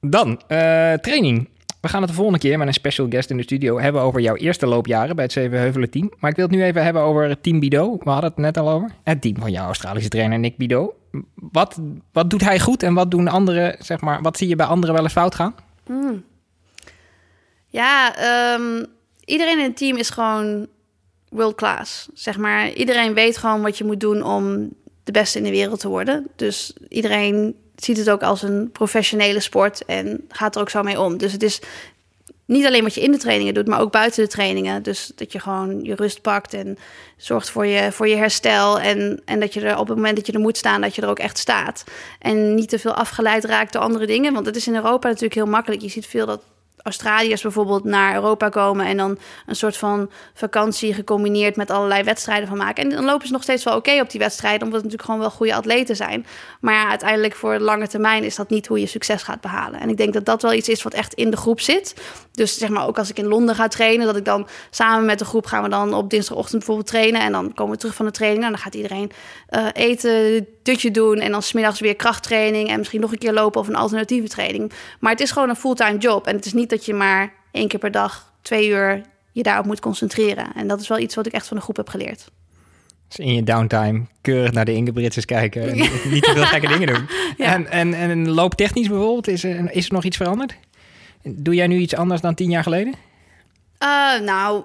Dan, 0.00 0.28
uh, 0.48 0.92
training. 0.92 1.48
We 1.80 1.90
gaan 1.90 2.00
het 2.00 2.10
de 2.10 2.16
volgende 2.16 2.38
keer 2.38 2.58
met 2.58 2.66
een 2.66 2.74
special 2.74 3.06
guest 3.10 3.30
in 3.30 3.36
de 3.36 3.42
studio 3.42 3.80
hebben 3.80 4.02
over 4.02 4.20
jouw 4.20 4.34
eerste 4.34 4.66
loopjaren 4.66 5.14
bij 5.14 5.24
het 5.24 5.32
Zevenheuvelen 5.32 5.90
team. 5.90 6.12
Maar 6.18 6.30
ik 6.30 6.36
wil 6.36 6.46
het 6.46 6.54
nu 6.54 6.64
even 6.64 6.84
hebben 6.84 7.02
over 7.02 7.28
het 7.28 7.42
team 7.42 7.60
Bido. 7.60 7.98
We 7.98 8.10
hadden 8.10 8.30
het 8.30 8.38
net 8.38 8.56
al 8.56 8.70
over. 8.70 8.90
Het 9.02 9.20
team 9.20 9.36
van 9.38 9.50
jouw 9.50 9.66
Australische 9.66 10.08
trainer 10.08 10.38
Nick 10.38 10.56
Bido. 10.56 10.94
Wat, 11.34 11.80
wat 12.12 12.30
doet 12.30 12.40
hij 12.40 12.60
goed 12.60 12.82
en 12.82 12.94
wat 12.94 13.10
doen 13.10 13.28
anderen, 13.28 13.76
zeg 13.78 14.00
maar, 14.00 14.22
wat 14.22 14.36
zie 14.36 14.48
je 14.48 14.56
bij 14.56 14.66
anderen 14.66 14.94
wel 14.94 15.04
eens 15.04 15.12
fout 15.12 15.34
gaan? 15.34 15.54
Mm. 15.86 16.24
Ja, 17.66 18.14
um, 18.54 18.86
iedereen 19.24 19.58
in 19.58 19.64
het 19.64 19.76
team 19.76 19.96
is 19.96 20.10
gewoon 20.10 20.66
world 21.28 21.54
class. 21.54 22.08
Zeg 22.14 22.38
maar, 22.38 22.72
iedereen 22.72 23.14
weet 23.14 23.36
gewoon 23.36 23.62
wat 23.62 23.78
je 23.78 23.84
moet 23.84 24.00
doen 24.00 24.22
om 24.22 24.72
de 25.04 25.12
beste 25.12 25.38
in 25.38 25.44
de 25.44 25.50
wereld 25.50 25.80
te 25.80 25.88
worden. 25.88 26.26
Dus 26.36 26.72
iedereen 26.88 27.56
ziet 27.76 27.96
het 27.96 28.10
ook 28.10 28.22
als 28.22 28.42
een 28.42 28.70
professionele 28.72 29.40
sport 29.40 29.84
en 29.84 30.24
gaat 30.28 30.54
er 30.54 30.60
ook 30.60 30.70
zo 30.70 30.82
mee 30.82 31.00
om. 31.00 31.16
Dus 31.16 31.32
het 31.32 31.42
is 31.42 31.60
niet 32.46 32.66
alleen 32.66 32.82
wat 32.82 32.94
je 32.94 33.00
in 33.00 33.12
de 33.12 33.18
trainingen 33.18 33.54
doet, 33.54 33.66
maar 33.66 33.80
ook 33.80 33.92
buiten 33.92 34.24
de 34.24 34.30
trainingen. 34.30 34.82
Dus 34.82 35.12
dat 35.14 35.32
je 35.32 35.40
gewoon 35.40 35.80
je 35.82 35.94
rust 35.94 36.22
pakt 36.22 36.54
en 36.54 36.78
zorgt 37.16 37.50
voor 37.50 37.66
je, 37.66 37.92
voor 37.92 38.08
je 38.08 38.16
herstel. 38.16 38.80
En, 38.80 39.22
en 39.24 39.40
dat 39.40 39.54
je 39.54 39.60
er 39.60 39.78
op 39.78 39.88
het 39.88 39.96
moment 39.96 40.16
dat 40.16 40.26
je 40.26 40.32
er 40.32 40.40
moet 40.40 40.56
staan, 40.56 40.80
dat 40.80 40.94
je 40.94 41.02
er 41.02 41.08
ook 41.08 41.18
echt 41.18 41.38
staat. 41.38 41.84
En 42.18 42.54
niet 42.54 42.68
te 42.68 42.78
veel 42.78 42.94
afgeleid 42.94 43.44
raakt 43.44 43.72
door 43.72 43.82
andere 43.82 44.06
dingen. 44.06 44.32
Want 44.32 44.46
het 44.46 44.56
is 44.56 44.66
in 44.66 44.74
Europa 44.74 45.08
natuurlijk 45.08 45.34
heel 45.34 45.46
makkelijk. 45.46 45.82
Je 45.82 45.88
ziet 45.88 46.06
veel 46.06 46.26
dat 46.26 46.42
Australiërs 46.84 47.42
bijvoorbeeld 47.42 47.84
naar 47.84 48.14
Europa 48.14 48.48
komen 48.48 48.86
en 48.86 48.96
dan 48.96 49.18
een 49.46 49.56
soort 49.56 49.76
van 49.76 50.10
vakantie 50.34 50.94
gecombineerd 50.94 51.56
met 51.56 51.70
allerlei 51.70 52.02
wedstrijden 52.02 52.48
van 52.48 52.56
maken. 52.56 52.84
En 52.84 52.90
dan 52.90 53.04
lopen 53.04 53.26
ze 53.26 53.32
nog 53.32 53.42
steeds 53.42 53.64
wel 53.64 53.76
oké 53.76 54.00
op 54.00 54.10
die 54.10 54.20
wedstrijden, 54.20 54.62
omdat 54.62 54.82
het 54.82 54.92
natuurlijk 54.92 55.10
gewoon 55.10 55.20
wel 55.20 55.30
goede 55.30 55.54
atleten 55.54 55.96
zijn. 55.96 56.26
Maar 56.60 56.74
ja, 56.74 56.88
uiteindelijk 56.88 57.34
voor 57.34 57.58
lange 57.58 57.88
termijn 57.88 58.24
is 58.24 58.36
dat 58.36 58.50
niet 58.50 58.66
hoe 58.66 58.80
je 58.80 58.86
succes 58.86 59.22
gaat 59.22 59.40
behalen. 59.40 59.80
En 59.80 59.88
ik 59.88 59.96
denk 59.96 60.12
dat 60.12 60.24
dat 60.24 60.42
wel 60.42 60.52
iets 60.52 60.68
is 60.68 60.82
wat 60.82 60.94
echt 60.94 61.14
in 61.14 61.30
de 61.30 61.36
groep 61.36 61.60
zit. 61.60 61.94
Dus 62.32 62.58
zeg 62.58 62.68
maar 62.68 62.86
ook 62.86 62.98
als 62.98 63.10
ik 63.10 63.18
in 63.18 63.26
Londen 63.26 63.54
ga 63.54 63.68
trainen, 63.68 64.06
dat 64.06 64.16
ik 64.16 64.24
dan 64.24 64.46
samen 64.70 65.04
met 65.04 65.18
de 65.18 65.24
groep 65.24 65.46
gaan 65.46 65.62
we 65.62 65.68
dan 65.68 65.94
op 65.94 66.10
dinsdagochtend 66.10 66.58
bijvoorbeeld 66.58 66.88
trainen. 66.88 67.20
En 67.20 67.32
dan 67.32 67.54
komen 67.54 67.72
we 67.72 67.78
terug 67.78 67.94
van 67.94 68.06
de 68.06 68.12
training 68.12 68.44
en 68.44 68.50
dan 68.50 68.60
gaat 68.60 68.74
iedereen 68.74 69.10
uh, 69.50 69.66
eten, 69.72 70.46
dutje 70.64 70.90
doen 70.90 71.18
en 71.18 71.30
dan 71.30 71.42
smiddags 71.42 71.80
weer 71.80 71.96
krachttraining 71.96 72.68
en 72.68 72.78
misschien 72.78 73.00
nog 73.00 73.12
een 73.12 73.18
keer 73.18 73.32
lopen 73.32 73.60
of 73.60 73.68
een 73.68 73.74
alternatieve 73.74 74.28
training. 74.28 74.72
Maar 75.00 75.10
het 75.10 75.20
is 75.20 75.30
gewoon 75.30 75.48
een 75.48 75.56
fulltime 75.56 75.98
job 75.98 76.26
en 76.26 76.36
het 76.36 76.46
is 76.46 76.52
niet 76.52 76.70
dat 76.70 76.84
je 76.84 76.94
maar 76.94 77.32
één 77.50 77.68
keer 77.68 77.78
per 77.78 77.90
dag, 77.90 78.32
twee 78.42 78.68
uur 78.68 79.02
je 79.32 79.42
daarop 79.42 79.66
moet 79.66 79.80
concentreren. 79.80 80.52
En 80.54 80.68
dat 80.68 80.80
is 80.80 80.88
wel 80.88 80.98
iets 80.98 81.14
wat 81.14 81.26
ik 81.26 81.32
echt 81.32 81.46
van 81.46 81.56
de 81.56 81.62
groep 81.62 81.76
heb 81.76 81.88
geleerd. 81.88 82.30
Dus 83.08 83.26
in 83.26 83.34
je 83.34 83.42
downtime 83.42 84.02
keurig 84.20 84.52
naar 84.52 84.64
de 84.64 84.72
Ingebrigtsens 84.72 85.24
kijken 85.24 85.68
en 85.68 85.76
niet 86.12 86.22
te 86.22 86.32
veel 86.34 86.44
gekke 86.44 86.68
dingen 86.68 86.86
doen. 86.86 87.08
Ja. 87.36 87.52
En, 87.52 87.66
en, 87.66 87.94
en 87.94 88.30
looptechnisch 88.30 88.88
bijvoorbeeld, 88.88 89.28
is 89.28 89.44
er, 89.44 89.70
is 89.72 89.86
er 89.86 89.92
nog 89.92 90.04
iets 90.04 90.16
veranderd? 90.16 90.54
Doe 91.22 91.54
jij 91.54 91.66
nu 91.66 91.76
iets 91.78 91.94
anders 91.94 92.20
dan 92.20 92.34
tien 92.34 92.50
jaar 92.50 92.62
geleden? 92.62 92.94
Uh, 93.82 94.20
nou, 94.20 94.64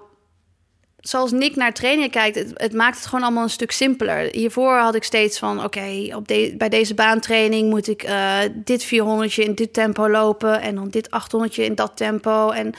zoals 1.02 1.32
Nick 1.32 1.56
naar 1.56 1.74
trainingen 1.74 2.10
kijkt, 2.10 2.36
het, 2.36 2.52
het, 2.54 2.74
maakt 2.74 2.98
het 2.98 3.06
gewoon 3.06 3.24
allemaal 3.24 3.44
een 3.44 3.50
stuk 3.50 3.72
simpeler. 3.72 4.30
Hiervoor 4.32 4.78
had 4.78 4.96
ik 4.96 5.04
steeds 5.04 5.40
van, 5.40 5.64
oké, 5.64 6.16
op 6.16 6.28
de, 6.28 6.54
bij 6.58 6.70
deze 6.70 6.94
baantraining 6.94 7.70
moet 7.70 7.88
ik 7.88 8.04
uh, 8.04 8.40
dit 8.54 8.84
400 8.84 9.38
in 9.38 9.56
dit 9.56 9.74
tempo 9.74 10.10
lopen 10.10 10.62
en 10.62 10.76
dan 10.76 10.90
dit 10.90 11.12
800 11.12 11.58
in 11.58 11.76
dat 11.76 11.92
tempo. 11.98 12.50
En 12.50 12.74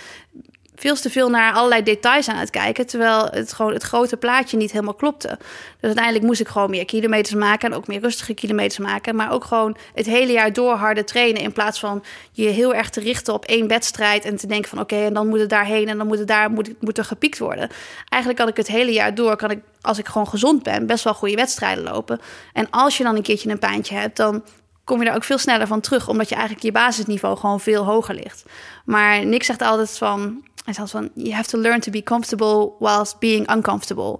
veel 0.80 0.94
te 0.94 1.10
veel 1.10 1.30
naar 1.30 1.52
allerlei 1.52 1.82
details 1.82 2.28
aan 2.28 2.36
het 2.36 2.50
kijken. 2.50 2.86
Terwijl 2.86 3.28
het 3.30 3.52
gewoon 3.52 3.72
het 3.72 3.82
grote 3.82 4.16
plaatje 4.16 4.56
niet 4.56 4.72
helemaal 4.72 4.94
klopte. 4.94 5.28
Dus 5.28 5.40
uiteindelijk 5.80 6.24
moest 6.24 6.40
ik 6.40 6.48
gewoon 6.48 6.70
meer 6.70 6.84
kilometers 6.84 7.34
maken. 7.34 7.70
En 7.70 7.76
ook 7.76 7.86
meer 7.86 8.00
rustige 8.00 8.34
kilometers 8.34 8.78
maken. 8.78 9.16
Maar 9.16 9.32
ook 9.32 9.44
gewoon 9.44 9.76
het 9.94 10.06
hele 10.06 10.32
jaar 10.32 10.52
door 10.52 10.74
harder 10.74 11.04
trainen. 11.04 11.42
In 11.42 11.52
plaats 11.52 11.80
van 11.80 12.04
je 12.32 12.48
heel 12.48 12.74
erg 12.74 12.90
te 12.90 13.00
richten 13.00 13.34
op 13.34 13.44
één 13.44 13.68
wedstrijd. 13.68 14.24
En 14.24 14.36
te 14.36 14.46
denken 14.46 14.68
van 14.70 14.80
oké, 14.80 14.96
en 14.96 15.14
dan 15.14 15.28
moet 15.28 15.40
het 15.40 15.48
daarheen. 15.48 15.88
En 15.88 15.98
dan 15.98 16.06
moet 16.06 16.18
het 16.18 16.28
daar 16.28 16.50
moet, 16.50 16.82
moet 16.82 16.98
er 16.98 17.04
gepiekt 17.04 17.38
worden. 17.38 17.70
Eigenlijk 18.08 18.42
kan 18.42 18.50
ik 18.50 18.56
het 18.56 18.66
hele 18.66 18.92
jaar 18.92 19.14
door. 19.14 19.36
Kan 19.36 19.50
ik, 19.50 19.60
als 19.80 19.98
ik 19.98 20.06
gewoon 20.06 20.28
gezond 20.28 20.62
ben, 20.62 20.86
best 20.86 21.04
wel 21.04 21.14
goede 21.14 21.36
wedstrijden 21.36 21.84
lopen. 21.84 22.20
En 22.52 22.70
als 22.70 22.96
je 22.96 23.04
dan 23.04 23.16
een 23.16 23.22
keertje 23.22 23.50
een 23.50 23.58
pijntje 23.58 23.94
hebt, 23.94 24.16
dan 24.16 24.42
kom 24.84 24.98
je 24.98 25.04
daar 25.04 25.16
ook 25.16 25.24
veel 25.24 25.38
sneller 25.38 25.66
van 25.66 25.80
terug. 25.80 26.08
Omdat 26.08 26.28
je 26.28 26.34
eigenlijk 26.34 26.64
je 26.64 26.72
basisniveau 26.72 27.36
gewoon 27.36 27.60
veel 27.60 27.84
hoger 27.84 28.14
ligt. 28.14 28.44
Maar 28.84 29.26
Nick 29.26 29.42
zegt 29.42 29.62
altijd 29.62 29.98
van 29.98 30.42
hij 30.76 30.86
zegt 30.86 30.90
van, 30.90 31.10
you 31.14 31.34
have 31.34 31.48
to 31.48 31.58
learn 31.58 31.80
to 31.80 31.90
be 31.90 32.02
comfortable 32.02 32.72
whilst 32.78 33.18
being 33.18 33.52
uncomfortable. 33.52 34.18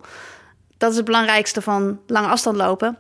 Dat 0.77 0.91
is 0.91 0.97
het 0.97 1.05
belangrijkste 1.05 1.63
van 1.63 2.01
lange 2.07 2.29
afstand 2.29 2.57
lopen. 2.57 2.99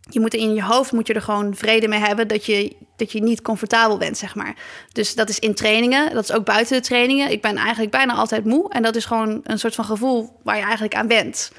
Je 0.00 0.20
moet 0.20 0.34
in 0.34 0.54
je 0.54 0.62
hoofd 0.62 0.92
moet 0.92 1.06
je 1.06 1.14
er 1.14 1.22
gewoon 1.22 1.56
vrede 1.56 1.88
mee 1.88 1.98
hebben 1.98 2.28
dat 2.28 2.46
je, 2.46 2.76
dat 2.96 3.12
je 3.12 3.22
niet 3.22 3.42
comfortabel 3.42 3.98
bent, 3.98 4.18
zeg 4.18 4.34
maar. 4.34 4.54
Dus 4.92 5.14
dat 5.14 5.28
is 5.28 5.38
in 5.38 5.54
trainingen, 5.54 6.14
dat 6.14 6.24
is 6.24 6.32
ook 6.32 6.44
buiten 6.44 6.76
de 6.76 6.82
trainingen. 6.82 7.30
Ik 7.30 7.42
ben 7.42 7.56
eigenlijk 7.56 7.90
bijna 7.90 8.14
altijd 8.14 8.44
moe 8.44 8.70
en 8.70 8.82
dat 8.82 8.96
is 8.96 9.04
gewoon 9.04 9.40
een 9.42 9.58
soort 9.58 9.74
van 9.74 9.84
gevoel 9.84 10.40
waar 10.42 10.56
je 10.56 10.62
eigenlijk 10.62 10.94
aan 10.94 11.06
bent. 11.06 11.52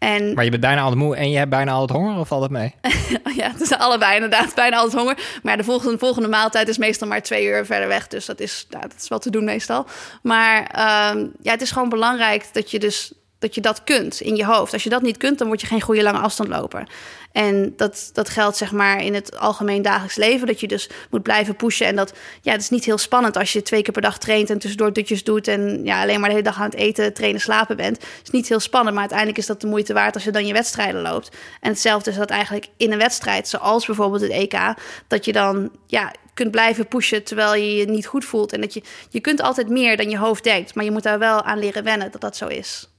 En... 0.00 0.34
Maar 0.34 0.44
je 0.44 0.50
bent 0.50 0.62
bijna 0.62 0.80
altijd 0.80 1.00
moe 1.00 1.16
en 1.16 1.30
je 1.30 1.36
hebt 1.36 1.50
bijna 1.50 1.72
altijd 1.72 1.98
honger 1.98 2.18
of 2.18 2.28
valt 2.28 2.42
het 2.42 2.50
mee? 2.50 2.74
ja, 3.40 3.50
het 3.50 3.60
is 3.60 3.72
allebei 3.72 4.14
inderdaad, 4.14 4.54
bijna 4.54 4.76
altijd 4.76 5.00
honger. 5.00 5.18
Maar 5.42 5.56
de 5.56 5.64
volgende, 5.64 5.98
volgende 5.98 6.28
maaltijd 6.28 6.68
is 6.68 6.78
meestal 6.78 7.08
maar 7.08 7.22
twee 7.22 7.46
uur 7.46 7.66
verder 7.66 7.88
weg. 7.88 8.06
Dus 8.06 8.26
dat 8.26 8.40
is, 8.40 8.66
nou, 8.70 8.82
dat 8.82 8.96
is 9.00 9.08
wel 9.08 9.18
te 9.18 9.30
doen 9.30 9.44
meestal. 9.44 9.86
Maar 10.22 10.60
uh, 10.60 11.24
ja, 11.42 11.50
het 11.50 11.62
is 11.62 11.70
gewoon 11.70 11.88
belangrijk 11.88 12.46
dat 12.52 12.70
je 12.70 12.78
dus 12.78 13.12
dat 13.40 13.54
je 13.54 13.60
dat 13.60 13.84
kunt 13.84 14.20
in 14.20 14.36
je 14.36 14.44
hoofd. 14.44 14.72
Als 14.72 14.82
je 14.82 14.90
dat 14.90 15.02
niet 15.02 15.16
kunt, 15.16 15.38
dan 15.38 15.46
word 15.46 15.60
je 15.60 15.66
geen 15.66 15.80
goede 15.80 16.02
lange 16.02 16.18
afstandloper. 16.18 16.86
En 17.32 17.72
dat, 17.76 18.10
dat 18.12 18.28
geldt 18.28 18.56
zeg 18.56 18.72
maar 18.72 19.02
in 19.02 19.14
het 19.14 19.38
algemeen 19.38 19.82
dagelijks 19.82 20.16
leven. 20.16 20.46
Dat 20.46 20.60
je 20.60 20.68
dus 20.68 20.88
moet 21.10 21.22
blijven 21.22 21.56
pushen. 21.56 21.86
En 21.86 21.96
dat 21.96 22.12
ja, 22.42 22.52
het 22.52 22.60
is 22.60 22.70
niet 22.70 22.84
heel 22.84 22.98
spannend 22.98 23.36
als 23.36 23.52
je 23.52 23.62
twee 23.62 23.82
keer 23.82 23.92
per 23.92 24.02
dag 24.02 24.18
traint 24.18 24.50
en 24.50 24.58
tussendoor 24.58 24.92
dutjes 24.92 25.24
doet. 25.24 25.48
En 25.48 25.84
ja, 25.84 26.02
alleen 26.02 26.20
maar 26.20 26.28
de 26.28 26.34
hele 26.34 26.48
dag 26.48 26.58
aan 26.58 26.64
het 26.64 26.74
eten, 26.74 27.14
trainen, 27.14 27.40
slapen 27.40 27.76
bent. 27.76 27.96
Het 27.96 28.20
is 28.22 28.30
niet 28.30 28.48
heel 28.48 28.60
spannend. 28.60 28.92
Maar 28.92 29.00
uiteindelijk 29.00 29.38
is 29.38 29.46
dat 29.46 29.60
de 29.60 29.66
moeite 29.66 29.92
waard 29.92 30.14
als 30.14 30.24
je 30.24 30.30
dan 30.30 30.46
je 30.46 30.52
wedstrijden 30.52 31.02
loopt. 31.02 31.36
En 31.60 31.70
hetzelfde 31.70 32.10
is 32.10 32.16
dat 32.16 32.30
eigenlijk 32.30 32.66
in 32.76 32.92
een 32.92 32.98
wedstrijd, 32.98 33.48
zoals 33.48 33.86
bijvoorbeeld 33.86 34.22
het 34.22 34.30
EK, 34.30 34.74
dat 35.06 35.24
je 35.24 35.32
dan 35.32 35.70
ja, 35.86 36.12
kunt 36.34 36.50
blijven 36.50 36.88
pushen 36.88 37.24
terwijl 37.24 37.54
je 37.54 37.76
je 37.76 37.84
niet 37.84 38.06
goed 38.06 38.24
voelt. 38.24 38.52
En 38.52 38.60
dat 38.60 38.74
je, 38.74 38.82
je 39.10 39.20
kunt 39.20 39.42
altijd 39.42 39.68
meer 39.68 39.96
dan 39.96 40.10
je 40.10 40.18
hoofd 40.18 40.44
denkt. 40.44 40.74
Maar 40.74 40.84
je 40.84 40.90
moet 40.90 41.02
daar 41.02 41.18
wel 41.18 41.42
aan 41.42 41.58
leren 41.58 41.84
wennen 41.84 42.10
dat 42.10 42.20
dat 42.20 42.36
zo 42.36 42.46
is. 42.46 42.89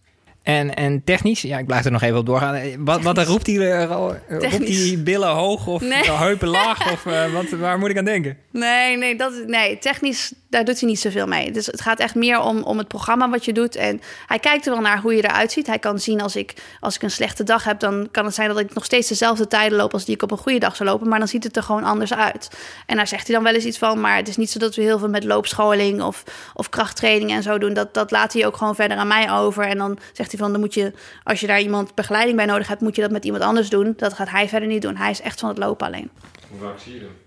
En, 0.44 0.76
en 0.76 1.04
technisch, 1.04 1.42
ja, 1.42 1.58
ik 1.58 1.66
blijf 1.66 1.86
er 1.86 1.92
nog 1.92 2.02
even 2.02 2.18
op 2.18 2.26
doorgaan. 2.26 2.84
Wat, 2.86 3.02
wat 3.02 3.18
roept 3.18 3.48
hij 3.48 3.86
roept 4.28 4.68
die 4.68 4.98
billen 4.98 5.30
hoog 5.30 5.68
of 5.68 5.82
nee. 5.82 6.12
heupen 6.12 6.48
laag? 6.48 6.92
of 6.92 7.06
uh, 7.06 7.26
wat, 7.34 7.50
waar 7.50 7.80
moet 7.80 7.90
ik 7.90 7.98
aan 7.98 8.06
denken? 8.06 8.38
Nee, 8.52 8.98
nee, 8.98 9.16
dat, 9.16 9.34
nee, 9.48 9.78
technisch 9.78 10.34
daar 10.52 10.66
doet 10.66 10.80
hij 10.80 10.90
niet 10.90 11.00
zoveel 11.00 11.28
mee. 11.28 11.52
Dus 11.52 11.66
het 11.66 11.82
gaat 11.82 12.00
echt 12.00 12.16
meer 12.16 12.40
om, 12.40 12.64
om 12.64 12.78
het 12.78 12.88
programma 12.88 13.30
wat 13.30 13.46
je 13.46 13.54
doet. 13.54 13.76
En 13.76 14.02
hij 14.28 14.40
kijkt 14.40 14.66
er 14.66 14.72
wel 14.72 14.82
naar 14.82 15.02
hoe 15.02 15.16
je 15.16 15.24
eruit 15.24 15.52
ziet. 15.52 15.68
Hij 15.68 15.80
kan 15.80 16.00
zien 16.00 16.22
als 16.22 16.36
ik, 16.36 16.54
als 16.80 16.96
ik 16.96 17.02
een 17.02 17.12
slechte 17.12 17.44
dag 17.44 17.64
heb, 17.64 17.80
dan 17.80 18.08
kan 18.12 18.26
het 18.26 18.34
zijn 18.34 18.48
dat 18.48 18.60
ik 18.60 18.74
nog 18.74 18.86
steeds 18.86 19.08
dezelfde 19.08 19.48
tijden 19.48 19.78
loop 19.78 19.94
als 19.94 20.06
die 20.06 20.16
ik 20.16 20.22
op 20.22 20.32
een 20.32 20.38
goede 20.38 20.60
dag 20.60 20.76
zou 20.76 20.90
lopen. 20.90 21.08
Maar 21.08 21.20
dan 21.20 21.28
ziet 21.28 21.44
het 21.44 21.56
er 21.56 21.64
gewoon 21.64 21.84
anders 21.84 22.14
uit. 22.14 22.50
En 22.86 22.96
daar 22.96 23.08
zegt 23.08 23.28
hij 23.28 23.36
dan 23.36 23.44
wel 23.44 23.54
eens 23.54 23.66
iets 23.66 23.78
van. 23.78 24.00
Maar 24.00 24.16
het 24.16 24.28
is 24.28 24.38
niet 24.38 24.52
zo 24.52 24.60
dat 24.60 24.76
we 24.76 24.82
heel 24.82 25.00
veel 25.00 25.10
met 25.10 25.24
loopscholing 25.24 26.02
of, 26.02 26.24
of 26.54 26.70
krachttraining 26.70 27.32
en 27.32 27.44
zo 27.44 27.58
doen. 27.58 27.74
Dat, 27.74 27.94
dat 27.94 28.12
laat 28.12 28.34
hij 28.34 28.46
ook 28.46 28.58
gewoon 28.58 28.76
verder 28.76 28.98
aan 28.98 29.08
mij 29.08 29.32
over. 29.32 29.64
En 29.64 29.78
dan 29.78 30.00
zegt 30.14 30.32
hij 30.32 30.40
van, 30.40 30.52
dan 30.52 30.60
moet 30.60 30.74
je, 30.74 30.94
als 31.24 31.40
je 31.40 31.48
daar 31.48 31.62
iemand 31.62 31.96
begeleiding 31.96 32.38
bij 32.38 32.46
nodig 32.46 32.68
hebt, 32.68 32.82
moet 32.82 32.96
je 32.96 33.02
dat 33.02 33.12
met 33.12 33.26
iemand 33.26 33.44
anders 33.44 33.70
doen. 33.70 33.94
Dat 33.98 34.14
gaat 34.14 34.30
hij 34.30 34.48
verder 34.48 34.68
niet 34.68 34.82
doen. 34.82 34.96
Hij 34.96 35.12
is 35.12 35.22
echt 35.22 35.40
van 35.40 35.50
het 35.50 35.58
lopen 35.58 35.88
alleen. 35.88 36.12
Hoe 36.50 36.60
vaak 36.60 36.80
zie 36.80 36.94
je 36.94 37.00
hem? 37.00 37.21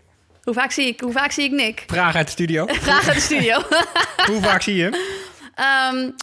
Hoe 0.45 0.55
vaak 0.55 0.71
zie 0.71 0.87
ik, 0.87 1.01
hoe 1.01 1.13
vaak 1.13 1.33
zie 1.33 1.45
ik 1.45 1.51
Nick? 1.51 1.85
Vraag 1.87 2.15
uit 2.15 2.27
de 2.27 2.33
studio. 2.33 2.67
Vraag 2.89 3.07
uit 3.07 3.17
de 3.17 3.23
studio. 3.23 3.63
hoe 4.31 4.41
vaak 4.43 4.63
zie 4.63 4.75
je 4.75 4.83
hem? 4.83 4.95
Um, 5.97 6.15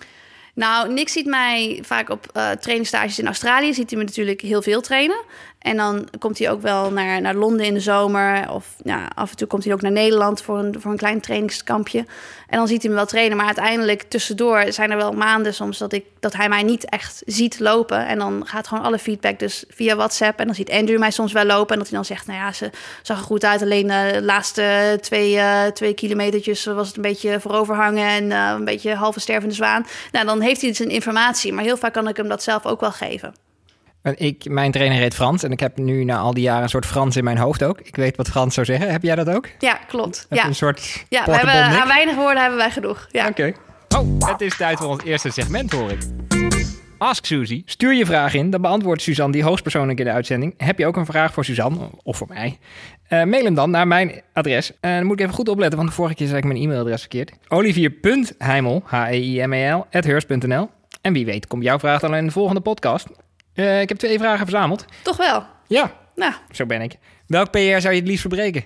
nou, 0.53 0.93
Nick 0.93 1.09
ziet 1.09 1.25
mij 1.25 1.79
vaak 1.85 2.09
op 2.09 2.25
uh, 2.37 2.51
trainingstages 2.51 3.19
in 3.19 3.25
Australië. 3.25 3.73
Ziet 3.73 3.89
hij 3.89 3.99
me 3.99 4.05
natuurlijk 4.05 4.41
heel 4.41 4.61
veel 4.61 4.81
trainen. 4.81 5.23
En 5.61 5.77
dan 5.77 6.07
komt 6.19 6.39
hij 6.39 6.51
ook 6.51 6.61
wel 6.61 6.91
naar, 6.91 7.21
naar 7.21 7.35
Londen 7.35 7.65
in 7.65 7.73
de 7.73 7.79
zomer. 7.79 8.51
Of 8.51 8.75
af 9.15 9.29
en 9.29 9.37
toe 9.37 9.47
komt 9.47 9.63
hij 9.63 9.73
ook 9.73 9.81
naar 9.81 9.91
Nederland 9.91 10.41
voor 10.41 10.59
een, 10.59 10.75
voor 10.79 10.91
een 10.91 10.97
klein 10.97 11.21
trainingskampje. 11.21 12.05
En 12.47 12.57
dan 12.57 12.67
ziet 12.67 12.81
hij 12.81 12.89
me 12.89 12.97
wel 12.97 13.05
trainen. 13.05 13.37
Maar 13.37 13.45
uiteindelijk 13.45 14.01
tussendoor 14.01 14.65
zijn 14.69 14.91
er 14.91 14.97
wel 14.97 15.11
maanden 15.11 15.53
soms 15.53 15.77
dat, 15.77 15.93
ik, 15.93 16.05
dat 16.19 16.33
hij 16.33 16.49
mij 16.49 16.63
niet 16.63 16.89
echt 16.89 17.21
ziet 17.25 17.59
lopen. 17.59 18.07
En 18.07 18.17
dan 18.17 18.43
gaat 18.45 18.67
gewoon 18.67 18.83
alle 18.83 18.99
feedback 18.99 19.39
dus 19.39 19.63
via 19.69 19.95
WhatsApp. 19.95 20.39
En 20.39 20.45
dan 20.45 20.55
ziet 20.55 20.71
Andrew 20.71 20.99
mij 20.99 21.11
soms 21.11 21.31
wel 21.31 21.45
lopen. 21.45 21.73
En 21.73 21.79
dat 21.79 21.87
hij 21.87 21.97
dan 21.97 22.05
zegt, 22.05 22.27
nou 22.27 22.39
ja, 22.39 22.51
ze 22.51 22.69
zag 23.01 23.17
er 23.17 23.23
goed 23.23 23.45
uit. 23.45 23.61
Alleen 23.61 23.87
de 23.87 24.19
laatste 24.21 24.97
twee, 25.01 25.35
uh, 25.35 25.65
twee 25.65 25.93
kilometertjes 25.93 26.65
was 26.65 26.87
het 26.87 26.95
een 26.95 27.01
beetje 27.01 27.39
vooroverhangen. 27.39 28.07
En 28.07 28.23
uh, 28.23 28.53
een 28.57 28.65
beetje 28.65 28.95
halve 28.95 29.19
stervende 29.19 29.55
zwaan. 29.55 29.85
Nou, 30.11 30.25
dan 30.25 30.41
heeft 30.41 30.61
hij 30.61 30.69
dus 30.69 30.79
een 30.79 30.89
informatie. 30.89 31.53
Maar 31.53 31.63
heel 31.63 31.77
vaak 31.77 31.93
kan 31.93 32.07
ik 32.07 32.17
hem 32.17 32.27
dat 32.27 32.43
zelf 32.43 32.65
ook 32.65 32.79
wel 32.79 32.91
geven. 32.91 33.49
Ik, 34.03 34.49
mijn 34.49 34.71
trainer 34.71 34.97
heet 34.97 35.13
Frans 35.13 35.43
en 35.43 35.51
ik 35.51 35.59
heb 35.59 35.77
nu 35.77 36.03
na 36.03 36.17
al 36.17 36.33
die 36.33 36.43
jaren 36.43 36.63
een 36.63 36.69
soort 36.69 36.85
Frans 36.85 37.15
in 37.15 37.23
mijn 37.23 37.37
hoofd 37.37 37.63
ook. 37.63 37.79
Ik 37.79 37.95
weet 37.95 38.17
wat 38.17 38.29
Frans 38.29 38.53
zou 38.53 38.65
zeggen. 38.65 38.91
Heb 38.91 39.03
jij 39.03 39.15
dat 39.15 39.29
ook? 39.29 39.47
Ja, 39.59 39.73
klopt. 39.87 40.25
ja. 40.29 40.45
Een 40.45 40.55
soort 40.55 41.05
ja, 41.09 41.25
we 41.25 41.31
hebben, 41.31 41.53
aan 41.53 41.87
weinig 41.87 42.15
woorden 42.15 42.41
hebben 42.41 42.59
wij 42.59 42.71
genoeg. 42.71 43.07
Ja. 43.11 43.27
Oké. 43.27 43.53
Oh, 43.97 44.27
het 44.27 44.41
is 44.41 44.57
tijd 44.57 44.77
voor 44.77 44.87
ons 44.87 45.03
eerste 45.03 45.29
segment, 45.29 45.71
hoor 45.71 45.91
ik. 45.91 45.99
Ask 46.97 47.25
Suzy. 47.25 47.61
Stuur 47.65 47.93
je 47.93 48.05
vraag 48.05 48.33
in, 48.33 48.49
dan 48.49 48.61
beantwoordt 48.61 49.01
Suzanne 49.01 49.33
die 49.33 49.43
hoogstpersoonlijk 49.43 49.99
in 49.99 50.05
de 50.05 50.11
uitzending. 50.11 50.53
Heb 50.57 50.77
je 50.77 50.85
ook 50.85 50.95
een 50.95 51.05
vraag 51.05 51.33
voor 51.33 51.45
Suzanne 51.45 51.77
of 52.03 52.17
voor 52.17 52.27
mij? 52.27 52.59
Uh, 53.09 53.23
mail 53.23 53.43
hem 53.43 53.55
dan 53.55 53.69
naar 53.69 53.87
mijn 53.87 54.21
adres. 54.33 54.71
En 54.79 54.97
dan 54.97 55.05
moet 55.05 55.19
ik 55.19 55.21
even 55.21 55.35
goed 55.35 55.49
opletten, 55.49 55.77
want 55.77 55.89
de 55.89 55.95
vorige 55.95 56.15
keer 56.15 56.27
zei 56.27 56.39
ik 56.39 56.45
mijn 56.45 56.59
e-mailadres 56.59 56.99
verkeerd. 56.99 57.31
Olivier.heimel, 57.47 58.81
H-E-I-M-E-L, 58.85 59.85
at 59.91 60.05
En 61.01 61.13
wie 61.13 61.25
weet 61.25 61.47
komt 61.47 61.63
jouw 61.63 61.79
vraag 61.79 61.99
dan 61.99 62.15
in 62.15 62.25
de 62.25 62.31
volgende 62.31 62.61
podcast. 62.61 63.07
Uh, 63.55 63.81
ik 63.81 63.89
heb 63.89 63.97
twee 63.97 64.19
vragen 64.19 64.47
verzameld. 64.47 64.85
Toch 65.01 65.17
wel? 65.17 65.43
Ja. 65.67 65.91
Nou. 66.15 66.33
Zo 66.51 66.65
ben 66.65 66.81
ik. 66.81 66.97
Welk 67.27 67.51
PR 67.51 67.57
zou 67.57 67.89
je 67.89 67.99
het 67.99 68.07
liefst 68.07 68.21
verbreken? 68.21 68.63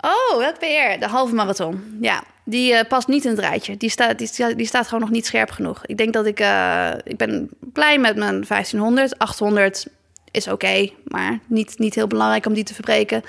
Oh, 0.00 0.38
welk 0.38 0.58
PR? 0.58 1.00
De 1.00 1.06
halve 1.08 1.34
marathon. 1.34 1.98
Ja, 2.00 2.22
die 2.44 2.72
uh, 2.72 2.80
past 2.88 3.08
niet 3.08 3.24
in 3.24 3.30
het 3.30 3.40
rijtje. 3.40 3.76
Die, 3.76 3.90
staat, 3.90 4.18
die, 4.18 4.54
die, 4.54 4.66
staat 4.66 4.84
gewoon 4.84 5.00
nog 5.00 5.10
niet 5.10 5.26
scherp 5.26 5.50
genoeg. 5.50 5.86
Ik 5.86 5.96
denk 5.96 6.12
dat 6.12 6.26
ik... 6.26 6.40
Uh, 6.40 6.90
ik 7.04 7.16
ben 7.16 7.48
blij 7.60 7.98
met 7.98 8.16
mijn 8.16 8.44
1500. 8.48 9.18
800 9.18 9.86
is 10.30 10.44
oké, 10.44 10.54
okay, 10.54 10.94
maar 11.04 11.38
niet, 11.46 11.78
niet 11.78 11.94
heel 11.94 12.06
belangrijk 12.06 12.46
om 12.46 12.54
die 12.54 12.64
te 12.64 12.74
verbreken. 12.74 13.22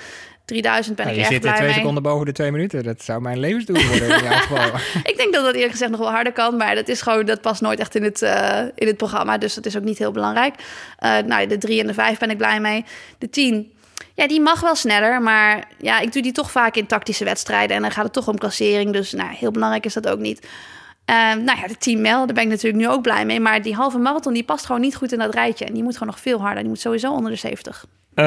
3000 0.50 0.96
ben 0.96 1.04
Ja, 1.04 1.10
ik 1.10 1.16
je 1.16 1.22
erg 1.22 1.32
zit 1.32 1.44
er 1.44 1.48
blij 1.48 1.54
twee 1.54 1.68
mee. 1.68 1.78
seconden 1.78 2.02
boven 2.02 2.26
de 2.26 2.32
twee 2.32 2.50
minuten. 2.50 2.82
Dat 2.82 3.02
zou 3.02 3.20
mijn 3.20 3.38
levensdoel 3.38 3.82
worden 3.86 4.08
in 4.08 4.24
jouw 4.24 4.38
geval. 4.38 4.70
Ik 5.12 5.16
denk 5.16 5.34
dat 5.34 5.44
dat 5.44 5.54
eerlijk 5.54 5.72
gezegd 5.72 5.90
nog 5.90 6.00
wel 6.00 6.10
harder 6.10 6.32
kan, 6.32 6.56
maar 6.56 6.74
dat 6.74 6.88
is 6.88 7.02
gewoon 7.02 7.26
dat 7.26 7.40
past 7.40 7.60
nooit 7.60 7.80
echt 7.80 7.94
in 7.94 8.02
het, 8.02 8.22
eh, 8.22 8.60
in 8.74 8.86
het 8.86 8.96
programma, 8.96 9.38
dus 9.38 9.54
dat 9.54 9.66
is 9.66 9.76
ook 9.76 9.84
niet 9.84 9.98
heel 9.98 10.12
belangrijk. 10.12 10.54
Eh, 10.98 11.18
nou, 11.18 11.46
de 11.46 11.58
3 11.58 11.80
en 11.80 11.86
de 11.86 11.94
5 11.94 12.18
ben 12.18 12.30
ik 12.30 12.36
blij 12.36 12.60
mee. 12.60 12.84
De 13.18 13.30
10, 13.30 13.72
ja, 14.14 14.26
die 14.26 14.40
mag 14.40 14.60
wel 14.60 14.74
sneller, 14.74 15.22
maar 15.22 15.68
ja, 15.78 16.00
ik 16.00 16.12
doe 16.12 16.22
die 16.22 16.32
toch 16.32 16.50
vaak 16.50 16.76
in 16.76 16.86
tactische 16.86 17.24
wedstrijden 17.24 17.76
en 17.76 17.82
dan 17.82 17.90
gaat 17.90 18.04
het 18.04 18.12
toch 18.12 18.28
om 18.28 18.38
klassering, 18.38 18.92
dus 18.92 19.12
nou, 19.12 19.34
heel 19.34 19.50
belangrijk 19.50 19.84
is 19.84 19.94
dat 19.94 20.08
ook 20.08 20.18
niet. 20.18 20.46
Eh, 21.04 21.16
nou 21.16 21.58
ja, 21.58 21.66
de 21.66 21.76
10 21.78 22.00
mijl, 22.00 22.26
daar 22.26 22.34
ben 22.34 22.42
ik 22.42 22.48
natuurlijk 22.48 22.82
nu 22.82 22.88
ook 22.88 23.02
blij 23.02 23.24
mee, 23.24 23.40
maar 23.40 23.62
die 23.62 23.74
halve 23.74 23.98
marathon 23.98 24.32
die 24.32 24.44
past 24.44 24.66
gewoon 24.66 24.80
niet 24.80 24.96
goed 24.96 25.12
in 25.12 25.18
dat 25.18 25.34
rijtje 25.34 25.64
en 25.64 25.74
die 25.74 25.82
moet 25.82 25.92
gewoon 25.92 26.08
nog 26.08 26.20
veel 26.20 26.40
harder. 26.40 26.58
Die 26.60 26.68
moet 26.68 26.80
sowieso 26.80 27.12
onder 27.12 27.30
de 27.30 27.36
70. 27.36 27.84
Eh, 28.14 28.24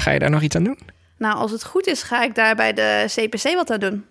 ga 0.00 0.10
je 0.10 0.18
daar 0.18 0.30
nog 0.30 0.42
iets 0.42 0.56
aan 0.56 0.64
doen? 0.64 0.78
Nou, 1.20 1.36
als 1.36 1.50
het 1.50 1.64
goed 1.64 1.86
is, 1.86 2.02
ga 2.02 2.22
ik 2.22 2.34
daar 2.34 2.54
bij 2.54 2.72
de 2.72 3.04
CPC 3.06 3.54
wat 3.54 3.70
aan 3.70 3.80
doen. 3.80 4.04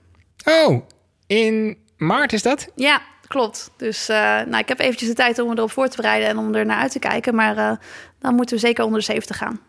Oh, 0.45 0.81
in 1.27 1.77
maart 1.97 2.33
is 2.33 2.41
dat? 2.41 2.67
Ja, 2.75 3.01
klopt. 3.27 3.71
Dus 3.77 4.09
eh, 4.09 4.17
nou, 4.17 4.57
ik 4.57 4.67
heb 4.67 4.79
eventjes 4.79 5.09
de 5.09 5.15
tijd 5.15 5.39
om 5.39 5.47
me 5.47 5.55
erop 5.55 5.71
voor 5.71 5.87
te 5.87 5.95
bereiden 5.95 6.29
en 6.29 6.37
om 6.37 6.55
er 6.55 6.65
naar 6.65 6.81
uit 6.81 6.91
te 6.91 6.99
kijken. 6.99 7.35
Maar 7.35 7.57
eh, 7.57 7.71
dan 8.19 8.35
moeten 8.35 8.55
we 8.55 8.61
zeker 8.61 8.83
onder 8.83 8.99
de 8.99 9.05
70 9.05 9.37
gaan. 9.37 9.59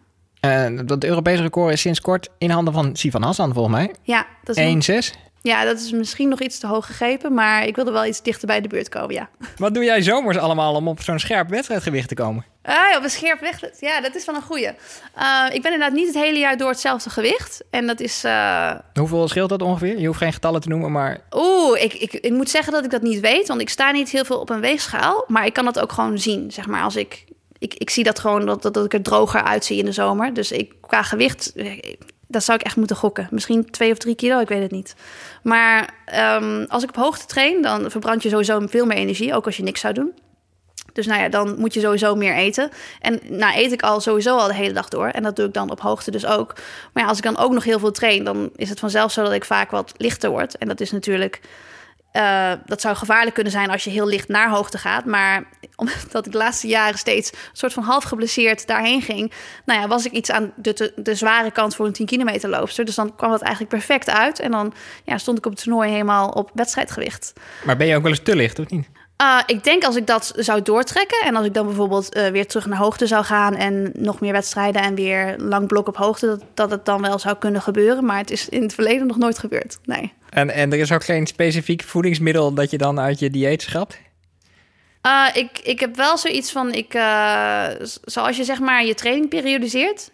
Eh, 0.41 0.67
dat 0.85 1.05
Europese 1.05 1.43
record 1.43 1.73
is 1.73 1.81
sinds 1.81 2.01
kort 2.01 2.29
in 2.39 2.51
handen 2.51 2.73
van 2.73 2.97
Sivan 2.97 3.23
Hassan, 3.23 3.55
volgens 3.55 3.75
mij. 3.75 3.95
Ja 4.03 4.27
dat, 4.45 4.57
is 4.57 5.13
1-6. 5.15 5.30
Ja, 5.43 5.65
dat 5.65 5.79
is 5.81 5.93
misschien 5.93 6.29
nog 6.29 6.41
iets 6.41 6.59
te 6.59 6.67
hoog 6.67 6.87
gegrepen. 6.87 7.35
Maar 7.35 7.67
ik 7.67 7.77
wilde 7.77 7.91
wel 7.93 8.05
iets 8.05 8.23
dichter 8.23 8.47
bij 8.47 8.61
de 8.61 8.69
buurt 8.69 8.89
komen, 8.89 9.15
ja. 9.15 9.29
Wat 9.57 9.75
doe 9.75 9.85
jij 9.85 10.03
zomers 10.03 10.37
allemaal 10.37 10.75
om 10.75 10.89
op 10.89 11.01
zo'n 11.03 11.19
scherp 11.19 11.49
wedstrijdgewicht 11.49 12.09
te 12.09 12.15
komen? 12.15 12.45
Ah, 12.63 12.97
op 12.97 13.03
een 13.03 13.11
scherp 13.11 13.41
weg. 13.41 13.61
Ja, 13.81 14.01
dat 14.01 14.15
is 14.15 14.25
wel 14.25 14.35
een 14.35 14.43
goeie. 14.43 14.67
Eh, 14.67 15.45
ik 15.53 15.63
ben 15.63 15.73
inderdaad 15.73 15.93
niet 15.93 16.07
het 16.07 16.17
hele 16.17 16.39
jaar 16.39 16.57
door 16.57 16.69
hetzelfde 16.69 17.11
gewicht. 17.11 17.63
En 17.71 17.87
dat 17.87 18.01
is... 18.01 18.25
eh, 18.25 18.71
Hoeveel 18.95 19.29
scheelt 19.29 19.49
dat 19.49 19.63
ongeveer? 19.63 19.99
Je 19.99 20.07
hoeft 20.07 20.19
geen 20.19 20.33
getallen 20.33 20.61
te 20.61 20.69
noemen, 20.69 20.93
maar 20.93 21.21
Oeh, 21.33 21.83
ik, 21.83 21.93
ik, 21.95 22.13
ik 22.13 22.33
moet 22.33 22.51
zeggen 22.51 22.73
dat 22.73 22.85
ik 22.85 22.91
dat 22.91 23.03
niet 23.03 23.21
weet, 23.21 23.49
want 23.49 23.61
ik 23.61 23.69
sta 23.69 23.91
niet 23.91 24.11
heel 24.11 24.25
veel 24.25 24.39
op 24.41 24.51
een 24.51 24.61
weegschaal. 24.61 25.25
Maar 25.27 25.47
ik 25.47 25.53
kan 25.53 25.65
dat 25.65 25.79
ook 25.81 25.93
gewoon 25.93 26.19
zien, 26.19 26.51
zeg 26.53 26.67
maar. 26.67 26.83
Als 26.83 26.97
ik, 26.97 27.25
ik, 27.59 27.75
ik 27.75 27.91
zie 27.91 28.05
dat 28.05 28.19
gewoon, 28.19 28.47
dat, 28.47 28.63
dat, 28.63 28.75
dat 28.75 28.85
ik 28.85 28.93
er 28.95 29.03
droger 29.03 29.43
uitzie 29.43 29.79
in 29.79 29.85
de 29.85 29.93
zomer. 29.93 30.35
Dus 30.35 30.53
ik, 30.53 30.73
qua 30.81 31.03
gewicht, 31.03 31.53
eh, 31.55 31.79
dat 32.31 32.45
zou 32.45 32.59
ik 32.59 32.65
echt 32.65 32.77
moeten 32.77 32.97
gokken. 32.97 33.29
Misschien 33.31 33.71
twee 33.71 33.93
of 33.93 33.99
drie 33.99 34.15
kilo, 34.15 34.41
ik 34.41 34.49
weet 34.49 34.63
het 34.63 34.71
niet. 34.71 34.95
Maar 35.43 35.95
ehm, 36.05 36.65
als 36.69 36.83
ik 36.83 36.89
op 36.89 36.97
hoogte 36.97 37.27
train, 37.27 37.63
dan 37.63 37.91
verbrand 37.91 38.23
je 38.23 38.29
sowieso 38.29 38.67
veel 38.67 38.87
meer 38.87 38.97
energie, 38.97 39.35
ook 39.35 39.47
als 39.47 39.57
je 39.57 39.63
niks 39.63 39.81
zou 39.81 39.95
doen. 39.95 40.13
Dus 40.93 41.07
nou 41.07 41.21
ja, 41.21 41.29
dan 41.29 41.59
moet 41.59 41.75
je 41.75 41.81
sowieso 41.81 42.15
meer 42.15 42.35
eten. 42.35 42.71
En 43.01 43.21
nou 43.29 43.57
eet 43.57 43.73
ik 43.73 43.83
al 43.83 44.01
sowieso 44.01 44.37
al 44.37 44.47
de 44.47 44.55
hele 44.55 44.73
dag 44.73 44.89
door. 44.89 45.07
En 45.07 45.23
dat 45.23 45.37
doe 45.37 45.47
ik 45.47 45.55
dan 45.55 45.71
op 45.71 45.81
hoogte 45.81 46.11
dus 46.11 46.27
ook. 46.27 46.55
Maar 46.93 47.03
ja, 47.03 47.09
als 47.09 47.19
ik 47.19 47.25
dan 47.25 47.39
ook 47.39 47.53
nog 47.53 47.65
heel 47.65 47.79
veel 47.79 47.91
train, 47.91 48.25
dan 48.25 48.51
is 48.57 48.69
het 48.69 48.79
vanzelf 48.79 49.13
zo 49.13 49.23
dat 49.23 49.33
ik 49.33 49.45
vaak 49.45 49.71
wat 49.71 49.93
lichter 49.97 50.31
word. 50.31 50.59
En 50.59 50.69
dat 50.69 50.81
is 50.81 50.91
natuurlijk. 50.91 51.41
Eh, 52.13 52.53
dat 52.67 52.81
zou 52.81 52.97
gevaarlijk 52.97 53.35
kunnen 53.35 53.53
zijn 53.53 53.71
als 53.71 53.85
je 53.85 53.91
heel 53.91 54.07
licht 54.07 54.29
naar 54.29 54.51
hoogte 54.51 54.79
gaat. 54.79 55.05
Maar 55.05 55.45
omdat 55.77 56.27
ik 56.27 56.33
de 56.33 56.39
laatste 56.39 56.67
jaren 56.67 56.99
steeds 56.99 57.33
een 57.33 57.39
soort 57.53 57.73
van 57.73 57.83
half 57.83 58.05
geblesseerd 58.05 58.67
daarheen 58.67 59.03
ging. 59.03 59.33
Nou 59.65 59.81
ja, 59.81 59.89
was 59.89 60.07
ik 60.07 60.13
iets 60.13 60.31
aan 60.31 60.53
de, 60.57 60.73
de, 60.73 60.93
de 60.97 61.15
zware 61.15 61.51
kant 61.51 61.75
voor 61.75 61.87
een 61.87 61.93
10 61.93 62.07
kilometer 62.07 62.49
loopster. 62.49 62.85
Dus 62.85 62.95
dan 62.95 63.17
kwam 63.17 63.31
dat 63.31 63.41
eigenlijk 63.41 63.75
perfect 63.75 64.11
uit. 64.11 64.39
En 64.39 64.51
dan 64.51 64.73
ja, 65.05 65.19
stond 65.19 65.39
ik 65.39 65.47
op 65.47 65.53
het 65.53 65.63
toernooi 65.63 65.91
helemaal 65.91 66.29
op 66.29 66.51
wedstrijdgewicht. 66.55 67.33
Maar 67.65 67.77
ben 67.77 67.87
je 67.87 67.97
ook 67.97 68.03
wel 68.03 68.11
eens 68.11 68.23
te 68.23 68.37
licht, 68.37 68.59
of 68.59 68.69
niet? 68.69 68.89
Uh, 69.23 69.39
ik 69.47 69.65
denk 69.65 69.85
als 69.85 69.97
ik 69.97 70.07
dat 70.07 70.33
zou 70.37 70.63
doortrekken 70.63 71.21
en 71.25 71.37
als 71.37 71.47
ik 71.47 71.55
dan 71.55 71.67
bijvoorbeeld 71.67 72.17
uh, 72.17 72.29
weer 72.29 72.47
terug 72.47 72.67
naar 72.67 72.79
hoogte 72.79 73.07
zou 73.07 73.25
gaan 73.25 73.55
en 73.55 73.91
nog 73.93 74.21
meer 74.21 74.33
wedstrijden 74.33 74.83
en 74.83 74.95
weer 74.95 75.35
lang 75.39 75.67
blok 75.67 75.89
op 75.89 75.97
hoogte, 75.97 76.27
dat, 76.27 76.43
dat 76.55 76.71
het 76.71 76.85
dan 76.85 77.03
wel 77.03 77.19
zou 77.19 77.37
kunnen 77.37 77.63
gebeuren. 77.63 78.05
Maar 78.05 78.19
het 78.19 78.31
is 78.31 78.49
in 78.49 78.63
het 78.63 78.75
verleden 78.75 79.07
nog 79.07 79.17
nooit 79.17 79.39
gebeurd. 79.39 79.79
Nee. 79.85 80.13
En, 80.31 80.51
en 80.51 80.73
er 80.73 80.79
is 80.79 80.93
ook 80.93 81.05
geen 81.05 81.27
specifiek 81.27 81.83
voedingsmiddel 81.83 82.55
dat 82.55 82.71
je 82.71 82.79
dan 82.79 83.01
uit 83.01 83.19
je 83.19 83.31
dieet 83.31 83.63
schrapt? 83.63 83.99
Uh, 85.07 85.27
ik, 85.35 85.59
ik 85.63 85.81
heb 85.81 85.97
wel 85.97 86.19
zoiets 86.19 86.53
van, 86.53 86.73
ik, 86.73 86.93
zoals 88.05 88.37
je 88.37 88.45
zeg 88.45 88.61
maar 88.61 88.85
je 88.85 88.95
training 88.95 89.29
periodiseert, 89.29 90.11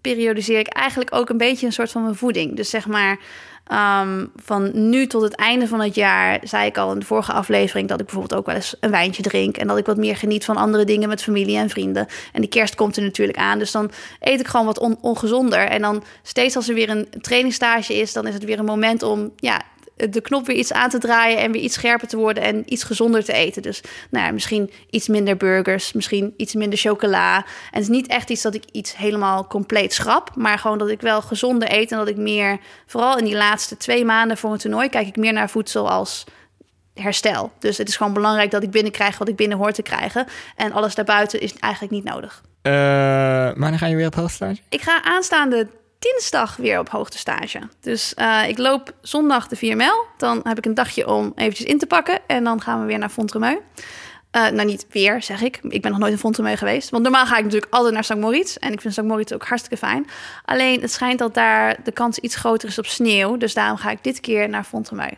periodiseer 0.00 0.58
ik 0.58 0.68
eigenlijk 0.68 1.14
ook 1.14 1.28
een 1.28 1.36
beetje 1.36 1.66
een 1.66 1.72
soort 1.72 1.90
van 1.90 2.02
mijn 2.02 2.14
voeding. 2.14 2.56
Dus 2.56 2.70
zeg 2.70 2.86
maar. 2.86 3.18
Um, 3.70 4.32
van 4.36 4.88
nu 4.88 5.06
tot 5.06 5.22
het 5.22 5.34
einde 5.34 5.66
van 5.66 5.80
het 5.80 5.94
jaar 5.94 6.40
zei 6.42 6.66
ik 6.66 6.78
al 6.78 6.92
in 6.92 6.98
de 6.98 7.06
vorige 7.06 7.32
aflevering 7.32 7.88
dat 7.88 8.00
ik 8.00 8.06
bijvoorbeeld 8.06 8.40
ook 8.40 8.46
wel 8.46 8.54
eens 8.54 8.76
een 8.80 8.90
wijntje 8.90 9.22
drink 9.22 9.56
en 9.56 9.66
dat 9.66 9.78
ik 9.78 9.86
wat 9.86 9.96
meer 9.96 10.16
geniet 10.16 10.44
van 10.44 10.56
andere 10.56 10.84
dingen 10.84 11.08
met 11.08 11.22
familie 11.22 11.56
en 11.56 11.68
vrienden. 11.68 12.06
En 12.32 12.40
die 12.40 12.50
kerst 12.50 12.74
komt 12.74 12.96
er 12.96 13.02
natuurlijk 13.02 13.38
aan, 13.38 13.58
dus 13.58 13.70
dan 13.70 13.90
eet 14.20 14.40
ik 14.40 14.46
gewoon 14.46 14.66
wat 14.66 14.78
on 14.78 14.98
ongezonder. 15.00 15.58
En 15.58 15.80
dan 15.82 16.02
steeds 16.22 16.56
als 16.56 16.68
er 16.68 16.74
weer 16.74 16.90
een 16.90 17.08
trainingstage 17.20 17.94
is, 17.94 18.12
dan 18.12 18.26
is 18.26 18.34
het 18.34 18.44
weer 18.44 18.58
een 18.58 18.64
moment 18.64 19.02
om 19.02 19.32
ja, 19.36 19.62
de 20.10 20.20
knop 20.20 20.46
weer 20.46 20.56
iets 20.56 20.72
aan 20.72 20.90
te 20.90 20.98
draaien 20.98 21.38
en 21.38 21.52
weer 21.52 21.62
iets 21.62 21.74
scherper 21.74 22.08
te 22.08 22.16
worden 22.16 22.42
en 22.42 22.72
iets 22.72 22.84
gezonder 22.84 23.24
te 23.24 23.32
eten. 23.32 23.62
Dus 23.62 23.80
nou 24.10 24.26
ja, 24.26 24.32
misschien 24.32 24.70
iets 24.90 25.08
minder 25.08 25.36
burgers, 25.36 25.92
misschien 25.92 26.34
iets 26.36 26.54
minder 26.54 26.78
chocola. 26.78 27.36
En 27.36 27.44
het 27.70 27.82
is 27.82 27.88
niet 27.88 28.06
echt 28.06 28.30
iets 28.30 28.42
dat 28.42 28.54
ik 28.54 28.64
iets 28.72 28.96
helemaal 28.96 29.46
compleet 29.46 29.92
schrap, 29.92 30.30
maar 30.36 30.58
gewoon 30.58 30.78
dat 30.78 30.88
ik 30.88 31.00
wel 31.00 31.22
gezonder 31.22 31.72
eet 31.72 31.92
en 31.92 31.98
dat 31.98 32.08
ik 32.08 32.16
meer, 32.16 32.58
vooral 32.86 33.18
in 33.18 33.24
die 33.24 33.36
laatste 33.36 33.76
twee 33.76 34.04
maanden 34.04 34.36
voor 34.36 34.52
een 34.52 34.58
toernooi, 34.58 34.88
kijk 34.88 35.06
ik 35.06 35.16
meer 35.16 35.32
naar 35.32 35.50
voedsel 35.50 35.90
als 35.90 36.24
herstel. 36.94 37.52
Dus 37.58 37.78
het 37.78 37.88
is 37.88 37.96
gewoon 37.96 38.12
belangrijk 38.12 38.50
dat 38.50 38.62
ik 38.62 38.70
binnenkrijg 38.70 39.18
wat 39.18 39.28
ik 39.28 39.36
binnen 39.36 39.58
hoor 39.58 39.72
te 39.72 39.82
krijgen. 39.82 40.26
En 40.56 40.72
alles 40.72 40.94
daarbuiten 40.94 41.40
is 41.40 41.54
eigenlijk 41.58 41.92
niet 41.92 42.04
nodig. 42.04 42.42
Uh, 42.62 42.72
maar 42.72 43.70
dan 43.70 43.78
ga 43.78 43.86
je 43.86 43.96
weer 43.96 44.06
op 44.06 44.14
hoogtestage? 44.14 44.60
Ik 44.68 44.80
ga 44.80 45.02
aanstaande 45.02 45.66
dinsdag 46.02 46.56
weer 46.56 46.78
op 46.78 46.88
hoogtestage. 46.88 47.58
Dus 47.80 48.14
uh, 48.18 48.48
ik 48.48 48.58
loop 48.58 48.92
zondag 49.00 49.48
de 49.48 49.56
4 49.56 49.76
mijl. 49.76 50.04
Dan 50.16 50.40
heb 50.42 50.58
ik 50.58 50.66
een 50.66 50.74
dagje 50.74 51.08
om 51.08 51.32
eventjes 51.34 51.66
in 51.66 51.78
te 51.78 51.86
pakken. 51.86 52.18
En 52.26 52.44
dan 52.44 52.60
gaan 52.60 52.80
we 52.80 52.86
weer 52.86 52.98
naar 52.98 53.08
Fontremeu. 53.08 53.58
Uh, 54.36 54.48
nou, 54.48 54.64
niet 54.64 54.86
weer, 54.90 55.22
zeg 55.22 55.42
ik. 55.42 55.58
Ik 55.62 55.82
ben 55.82 55.90
nog 55.90 56.00
nooit 56.00 56.12
in 56.12 56.18
Fontremeu 56.18 56.56
geweest. 56.56 56.90
Want 56.90 57.02
normaal 57.02 57.26
ga 57.26 57.36
ik 57.36 57.44
natuurlijk 57.44 57.72
altijd 57.72 57.94
naar 57.94 58.04
St. 58.04 58.14
Moritz. 58.16 58.56
En 58.56 58.72
ik 58.72 58.80
vind 58.80 58.94
St. 58.94 59.02
Moritz 59.02 59.32
ook 59.32 59.44
hartstikke 59.44 59.86
fijn. 59.86 60.06
Alleen, 60.44 60.80
het 60.80 60.92
schijnt 60.92 61.18
dat 61.18 61.34
daar 61.34 61.76
de 61.84 61.92
kans 61.92 62.18
iets 62.18 62.36
groter 62.36 62.68
is 62.68 62.78
op 62.78 62.86
sneeuw. 62.86 63.36
Dus 63.36 63.54
daarom 63.54 63.76
ga 63.76 63.90
ik 63.90 63.98
dit 64.02 64.20
keer 64.20 64.48
naar 64.48 64.64
Fontremeu. 64.64 65.10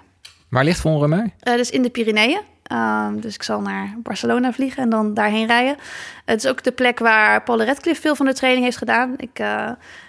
Waar 0.48 0.64
ligt 0.64 0.80
Fontremeu? 0.80 1.22
Uh, 1.22 1.54
dus 1.54 1.70
in 1.70 1.82
de 1.82 1.90
Pyreneeën. 1.90 2.40
Uh, 2.72 3.08
dus 3.14 3.34
ik 3.34 3.42
zal 3.42 3.60
naar 3.60 3.94
Barcelona 3.98 4.52
vliegen 4.52 4.82
en 4.82 4.90
dan 4.90 5.14
daarheen 5.14 5.46
rijden. 5.46 5.76
Het 6.24 6.44
is 6.44 6.50
ook 6.50 6.62
de 6.62 6.72
plek 6.72 6.98
waar 6.98 7.42
Paul 7.42 7.62
Redcliffe 7.62 8.02
veel 8.02 8.16
van 8.16 8.26
de 8.26 8.34
training 8.34 8.64
heeft 8.64 8.76
gedaan. 8.76 9.14
Ik 9.16 9.42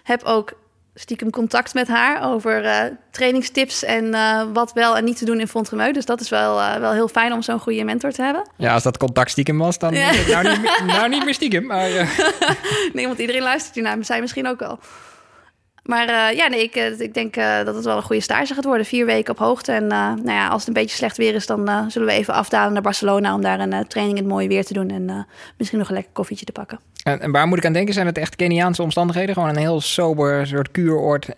heb 0.03 0.23
ook 0.23 0.53
stiekem 0.95 1.29
contact 1.29 1.73
met 1.73 1.88
haar 1.88 2.31
over 2.31 2.63
uh, 2.63 2.81
trainingstips 3.12 3.84
en 3.84 4.05
uh, 4.05 4.41
wat 4.53 4.73
wel 4.73 4.97
en 4.97 5.03
niet 5.03 5.17
te 5.17 5.25
doen 5.25 5.39
in 5.39 5.47
Fontremeu. 5.47 5.91
Dus 5.91 6.05
dat 6.05 6.21
is 6.21 6.29
wel, 6.29 6.60
uh, 6.60 6.75
wel 6.75 6.91
heel 6.91 7.08
fijn 7.08 7.34
om 7.34 7.41
zo'n 7.41 7.60
goede 7.60 7.84
mentor 7.84 8.12
te 8.12 8.21
hebben. 8.21 8.49
Ja, 8.58 8.73
als 8.73 8.84
dat 8.84 8.97
contact 8.97 9.31
stiekem 9.31 9.58
was, 9.58 9.77
dan 9.77 9.93
ja. 9.93 10.12
nou, 10.27 10.47
niet, 10.49 10.62
meer, 10.62 10.84
nou 10.86 11.10
niet 11.10 11.23
meer 11.23 11.34
stiekem. 11.34 11.65
Maar, 11.65 11.89
nee, 12.93 13.08
want 13.08 13.19
iedereen 13.19 13.41
luistert 13.41 13.75
hier 13.75 13.84
naar, 13.84 13.97
zij 14.01 14.21
misschien 14.21 14.47
ook 14.47 14.60
wel. 14.60 14.79
Maar 15.84 16.36
ja, 16.36 16.47
nee, 16.47 16.63
ik, 16.63 16.75
ik 16.99 17.13
denk 17.13 17.34
dat 17.36 17.75
het 17.75 17.86
wel 17.86 17.97
een 17.97 18.03
goede 18.03 18.21
stage 18.21 18.53
gaat 18.53 18.63
worden. 18.63 18.86
Vier 18.86 19.05
weken 19.05 19.34
op 19.34 19.39
hoogte. 19.39 19.71
En 19.71 19.88
nou 19.88 20.31
ja, 20.31 20.47
als 20.47 20.60
het 20.60 20.67
een 20.67 20.81
beetje 20.81 20.95
slecht 20.95 21.17
weer 21.17 21.34
is, 21.34 21.45
dan 21.45 21.91
zullen 21.91 22.08
we 22.08 22.13
even 22.13 22.34
afdalen 22.34 22.73
naar 22.73 22.81
Barcelona 22.81 23.34
om 23.34 23.41
daar 23.41 23.60
een 23.60 23.88
training 23.88 24.17
in 24.17 24.23
het 24.23 24.34
mooie 24.34 24.47
weer 24.47 24.65
te 24.65 24.73
doen. 24.73 24.89
En 24.89 25.27
misschien 25.58 25.79
nog 25.79 25.88
een 25.88 25.93
lekker 25.93 26.13
koffietje 26.13 26.45
te 26.45 26.51
pakken. 26.51 26.79
En, 27.05 27.21
en, 27.21 27.31
waar 27.31 27.47
moet 27.47 27.57
ik 27.57 27.65
aan 27.65 27.73
denken? 27.73 27.93
Zijn 27.93 28.05
het 28.05 28.17
echt 28.17 28.35
Keniaanse 28.35 28.81
omstandigheden? 28.81 29.33
Gewoon 29.33 29.49
een 29.49 29.57
heel 29.57 29.81
sober 29.81 30.47
soort 30.47 30.71
kuuroord. 30.71 31.29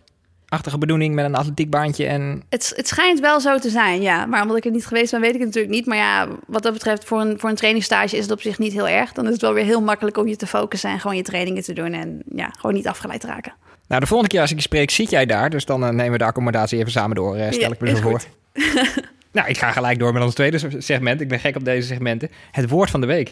Achtige 0.47 0.77
bedoeling 0.77 1.15
met 1.15 1.25
een 1.25 1.35
atletiekbaantje 1.35 2.05
en... 2.05 2.43
Het, 2.49 2.73
het 2.75 2.87
schijnt 2.87 3.19
wel 3.19 3.39
zo 3.39 3.59
te 3.59 3.69
zijn, 3.69 4.01
ja. 4.01 4.25
Maar 4.25 4.41
omdat 4.41 4.57
ik 4.57 4.65
er 4.65 4.71
niet 4.71 4.85
geweest 4.85 5.11
ben, 5.11 5.21
weet 5.21 5.33
ik 5.33 5.39
het 5.39 5.45
natuurlijk 5.45 5.73
niet. 5.73 5.85
Maar 5.85 5.97
ja, 5.97 6.27
wat 6.47 6.63
dat 6.63 6.73
betreft, 6.73 7.05
voor 7.05 7.21
een, 7.21 7.39
voor 7.39 7.49
een 7.49 7.55
trainingsstage 7.55 8.17
is 8.17 8.23
het 8.23 8.31
op 8.31 8.41
zich 8.41 8.59
niet 8.59 8.73
heel 8.73 8.87
erg. 8.87 9.13
Dan 9.13 9.25
is 9.25 9.31
het 9.31 9.41
wel 9.41 9.53
weer 9.53 9.63
heel 9.63 9.81
makkelijk 9.81 10.17
om 10.17 10.27
je 10.27 10.35
te 10.35 10.47
focussen 10.47 10.89
en 10.89 10.99
gewoon 10.99 11.15
je 11.15 11.23
trainingen 11.23 11.63
te 11.63 11.73
doen. 11.73 11.93
En 11.93 12.21
ja, 12.35 12.49
gewoon 12.59 12.75
niet 12.75 12.87
afgeleid 12.87 13.21
te 13.21 13.27
raken. 13.27 13.53
Nou, 13.87 14.01
de 14.01 14.07
volgende 14.07 14.31
keer 14.31 14.41
als 14.41 14.51
ik 14.51 14.57
je 14.57 14.63
spreek, 14.63 14.89
zit 14.89 15.09
jij 15.09 15.25
daar. 15.25 15.49
Dus 15.49 15.65
dan 15.65 15.83
uh, 15.83 15.89
nemen 15.89 16.11
we 16.11 16.17
de 16.17 16.25
accommodatie 16.25 16.79
even 16.79 16.91
samen 16.91 17.15
door, 17.15 17.37
uh, 17.37 17.45
stel 17.47 17.59
ja, 17.59 17.67
ik 17.67 17.79
me 17.79 17.95
zo 17.95 18.01
voor. 18.01 18.21
nou, 19.31 19.47
ik 19.47 19.57
ga 19.57 19.71
gelijk 19.71 19.99
door 19.99 20.13
met 20.13 20.23
ons 20.23 20.33
tweede 20.33 20.59
segment. 20.77 21.21
Ik 21.21 21.27
ben 21.27 21.39
gek 21.39 21.55
op 21.55 21.65
deze 21.65 21.87
segmenten. 21.87 22.29
Het 22.51 22.69
woord 22.69 22.89
van 22.89 23.01
de 23.01 23.07
week. 23.07 23.29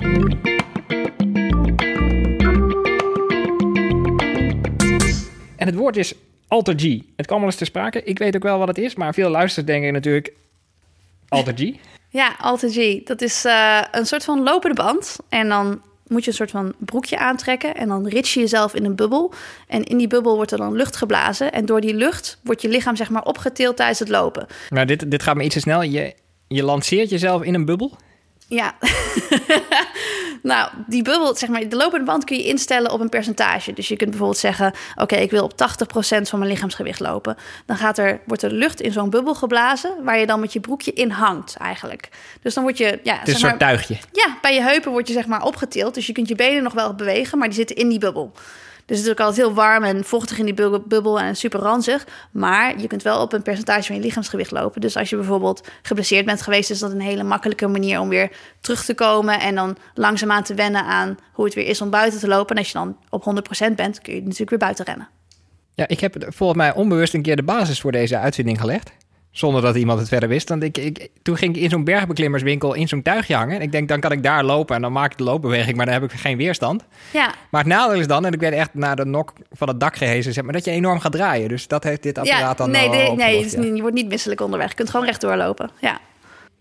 En 5.65 5.71
het 5.71 5.79
woord 5.79 5.97
is 5.97 6.13
Alter 6.47 6.73
G. 6.77 6.83
Het 7.15 7.25
kwam 7.25 7.39
wel 7.39 7.47
eens 7.47 7.57
te 7.57 7.65
sprake. 7.65 8.03
Ik 8.03 8.17
weet 8.17 8.35
ook 8.35 8.43
wel 8.43 8.57
wat 8.57 8.67
het 8.67 8.77
is, 8.77 8.95
maar 8.95 9.13
veel 9.13 9.29
luisteraars 9.29 9.67
denken 9.67 9.93
natuurlijk 9.93 10.33
Alter 11.29 11.53
G. 11.57 11.61
Ja, 12.09 12.35
Alter 12.39 12.69
G. 12.71 13.03
Dat 13.03 13.21
is 13.21 13.45
uh, 13.45 13.81
een 13.91 14.05
soort 14.05 14.23
van 14.23 14.43
lopende 14.43 14.75
band. 14.75 15.17
En 15.29 15.49
dan 15.49 15.81
moet 16.07 16.23
je 16.23 16.29
een 16.29 16.35
soort 16.35 16.51
van 16.51 16.73
broekje 16.77 17.17
aantrekken 17.17 17.75
en 17.75 17.87
dan 17.87 18.07
rits 18.07 18.33
je 18.33 18.39
jezelf 18.39 18.73
in 18.73 18.85
een 18.85 18.95
bubbel. 18.95 19.33
En 19.67 19.83
in 19.83 19.97
die 19.97 20.07
bubbel 20.07 20.35
wordt 20.35 20.51
er 20.51 20.57
dan 20.57 20.75
lucht 20.75 20.95
geblazen. 20.95 21.51
En 21.51 21.65
door 21.65 21.81
die 21.81 21.93
lucht 21.93 22.39
wordt 22.43 22.61
je 22.61 22.69
lichaam 22.69 22.95
zeg 22.95 23.09
maar 23.09 23.23
opgetild 23.23 23.75
tijdens 23.77 23.99
het 23.99 24.09
lopen. 24.09 24.47
Nou, 24.69 24.85
dit, 24.85 25.11
dit 25.11 25.23
gaat 25.23 25.35
me 25.35 25.43
iets 25.43 25.53
te 25.53 25.59
snel. 25.59 25.81
Je, 25.81 26.13
je 26.47 26.63
lanceert 26.63 27.09
jezelf 27.09 27.43
in 27.43 27.53
een 27.53 27.65
bubbel? 27.65 27.97
Ja. 28.47 28.75
Nou, 30.45 30.69
die 30.87 31.03
bubbel, 31.03 31.35
zeg 31.35 31.49
maar, 31.49 31.69
de 31.69 31.75
lopende 31.75 32.05
band 32.05 32.23
kun 32.23 32.37
je 32.37 32.43
instellen 32.43 32.91
op 32.91 32.99
een 32.99 33.09
percentage. 33.09 33.73
Dus 33.73 33.87
je 33.87 33.95
kunt 33.95 34.09
bijvoorbeeld 34.09 34.39
zeggen: 34.39 34.73
Oké, 34.95 35.15
ik 35.15 35.31
wil 35.31 35.43
op 35.43 35.53
80% 35.53 35.55
van 36.21 36.39
mijn 36.39 36.51
lichaamsgewicht 36.51 36.99
lopen. 36.99 37.37
Dan 37.65 37.77
gaat 37.77 37.97
er, 37.97 38.19
wordt 38.25 38.43
er 38.43 38.51
lucht 38.51 38.81
in 38.81 38.91
zo'n 38.91 39.09
bubbel 39.09 39.35
geblazen, 39.35 39.91
waar 40.03 40.17
je 40.17 40.25
dan 40.25 40.39
met 40.39 40.53
je 40.53 40.59
broekje 40.59 40.93
in 40.93 41.09
hangt, 41.09 41.55
eigenlijk. 41.55 42.09
Dus 42.41 42.53
dan 42.53 42.63
word 42.63 42.77
je. 42.77 42.99
Ja, 43.03 43.17
Het 43.19 43.27
is 43.27 43.33
een 43.33 43.39
soort 43.39 43.59
tuigje. 43.59 43.97
ja, 44.11 44.37
bij 44.41 44.53
je 44.53 44.61
heupen 44.61 44.91
word 44.91 45.07
je 45.07 45.13
zeg 45.13 45.25
maar 45.25 45.43
opgetild. 45.43 45.93
Dus 45.93 46.07
je 46.07 46.13
kunt 46.13 46.27
je 46.27 46.35
benen 46.35 46.63
nog 46.63 46.73
wel 46.73 46.93
bewegen, 46.95 47.37
maar 47.37 47.47
die 47.47 47.57
zitten 47.57 47.75
in 47.75 47.89
die 47.89 47.99
bubbel. 47.99 48.31
Dus 48.85 48.97
het 48.97 49.05
is 49.05 49.11
ook 49.11 49.19
altijd 49.19 49.37
heel 49.37 49.55
warm 49.55 49.83
en 49.83 50.03
vochtig 50.03 50.37
in 50.37 50.45
die 50.45 50.81
bubbel 50.87 51.19
en 51.19 51.35
super 51.35 51.59
ranzig. 51.59 52.07
Maar 52.31 52.79
je 52.79 52.87
kunt 52.87 53.03
wel 53.03 53.21
op 53.21 53.33
een 53.33 53.41
percentage 53.41 53.83
van 53.83 53.95
je 53.95 54.01
lichaamsgewicht 54.01 54.51
lopen. 54.51 54.81
Dus 54.81 54.97
als 54.97 55.09
je 55.09 55.15
bijvoorbeeld 55.15 55.67
geblesseerd 55.81 56.25
bent 56.25 56.41
geweest, 56.41 56.69
is 56.69 56.79
dat 56.79 56.91
een 56.91 57.01
hele 57.01 57.23
makkelijke 57.23 57.67
manier 57.67 57.99
om 57.99 58.09
weer 58.09 58.31
terug 58.61 58.85
te 58.85 58.93
komen. 58.93 59.39
En 59.39 59.55
dan 59.55 59.77
langzaamaan 59.93 60.43
te 60.43 60.53
wennen 60.53 60.83
aan 60.83 61.17
hoe 61.33 61.45
het 61.45 61.53
weer 61.53 61.67
is 61.67 61.81
om 61.81 61.89
buiten 61.89 62.19
te 62.19 62.27
lopen. 62.27 62.55
En 62.55 62.57
als 62.57 62.71
je 62.71 62.77
dan 62.77 62.97
op 63.09 63.23
100% 63.71 63.75
bent, 63.75 64.01
kun 64.01 64.15
je 64.15 64.21
natuurlijk 64.21 64.49
weer 64.49 64.59
buiten 64.59 64.85
rennen. 64.85 65.07
Ja, 65.73 65.87
ik 65.87 65.99
heb 65.99 66.15
volgens 66.27 66.59
mij 66.59 66.73
onbewust 66.73 67.13
een 67.13 67.21
keer 67.21 67.35
de 67.35 67.43
basis 67.43 67.81
voor 67.81 67.91
deze 67.91 68.17
uitvinding 68.17 68.59
gelegd. 68.59 68.91
Zonder 69.37 69.61
dat 69.61 69.75
iemand 69.75 69.99
het 69.99 70.07
verder 70.07 70.29
wist. 70.29 70.49
Want 70.49 70.63
ik, 70.63 70.77
ik, 70.77 71.09
toen 71.21 71.37
ging 71.37 71.55
ik 71.55 71.61
in 71.61 71.69
zo'n 71.69 71.83
bergbeklimmerswinkel 71.83 72.73
in 72.73 72.87
zo'n 72.87 73.01
tuigje 73.01 73.35
hangen. 73.35 73.55
En 73.55 73.61
ik 73.61 73.71
denk, 73.71 73.87
dan 73.87 73.99
kan 73.99 74.11
ik 74.11 74.23
daar 74.23 74.43
lopen 74.43 74.75
en 74.75 74.81
dan 74.81 74.91
maak 74.91 75.11
ik 75.11 75.17
de 75.17 75.23
loopbeweging. 75.23 75.77
Maar 75.77 75.85
dan 75.85 75.93
heb 75.93 76.03
ik 76.03 76.11
geen 76.11 76.37
weerstand. 76.37 76.85
Ja, 77.13 77.33
Maar 77.49 77.61
het 77.61 77.69
nadeel 77.69 77.99
is 77.99 78.07
dan, 78.07 78.25
en 78.25 78.33
ik 78.33 78.39
werd 78.39 78.53
echt 78.53 78.73
naar 78.73 78.95
de 78.95 79.05
nok 79.05 79.33
van 79.51 79.67
het 79.67 79.79
dak 79.79 79.95
gehezen, 79.95 80.33
zeg 80.33 80.43
maar, 80.43 80.53
dat 80.53 80.65
je 80.65 80.71
enorm 80.71 80.99
gaat 80.99 81.11
draaien. 81.11 81.49
Dus 81.49 81.67
dat 81.67 81.83
heeft 81.83 82.03
dit 82.03 82.17
apparaat 82.17 82.39
ja 82.39 82.53
dan 82.53 82.71
nee, 82.71 82.89
nee, 82.89 83.15
nee 83.15 83.73
je 83.75 83.81
wordt 83.81 83.95
niet 83.95 84.07
misselijk 84.07 84.41
onderweg. 84.41 84.69
Je 84.69 84.75
kunt 84.75 84.89
gewoon 84.89 85.05
rechtdoor 85.05 85.35
lopen. 85.35 85.69
Ja. 85.79 85.99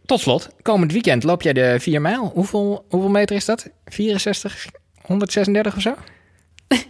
Tot 0.06 0.20
slot, 0.20 0.48
komend 0.62 0.92
weekend 0.92 1.22
loop 1.22 1.42
jij 1.42 1.52
de 1.52 1.76
4 1.80 2.00
mijl. 2.00 2.30
Hoeveel, 2.34 2.84
hoeveel 2.88 3.10
meter 3.10 3.36
is 3.36 3.44
dat? 3.44 3.68
64, 3.84 4.66
136 5.02 5.76
of 5.76 5.82
zo? 5.82 5.94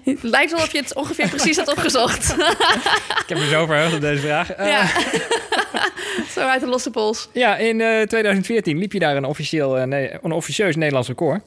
Het 0.04 0.22
lijkt 0.36 0.52
wel 0.52 0.60
of 0.60 0.72
je 0.72 0.78
het 0.78 0.94
ongeveer 0.94 1.28
precies 1.28 1.56
had 1.56 1.68
opgezocht. 1.68 2.32
Ik 3.22 3.24
heb 3.28 3.38
me 3.38 3.48
zo 3.48 3.66
verheugd 3.66 3.94
op 3.94 4.00
deze 4.00 4.22
vraag. 4.22 4.50
Eh, 4.52 4.66
ja. 4.68 4.86
Zo 6.34 6.40
uit 6.40 6.60
de 6.60 6.66
losse 6.66 6.90
pols. 6.90 7.28
Ja, 7.32 7.56
in 7.56 7.80
eh, 7.80 8.02
2014 8.02 8.78
liep 8.78 8.92
je 8.92 8.98
daar 8.98 9.16
een, 9.16 9.24
officieel, 9.24 9.78
eh, 9.78 9.84
nee, 9.86 10.10
een 10.22 10.32
officieus 10.32 10.76
Nederlands 10.76 11.08
record. 11.08 11.42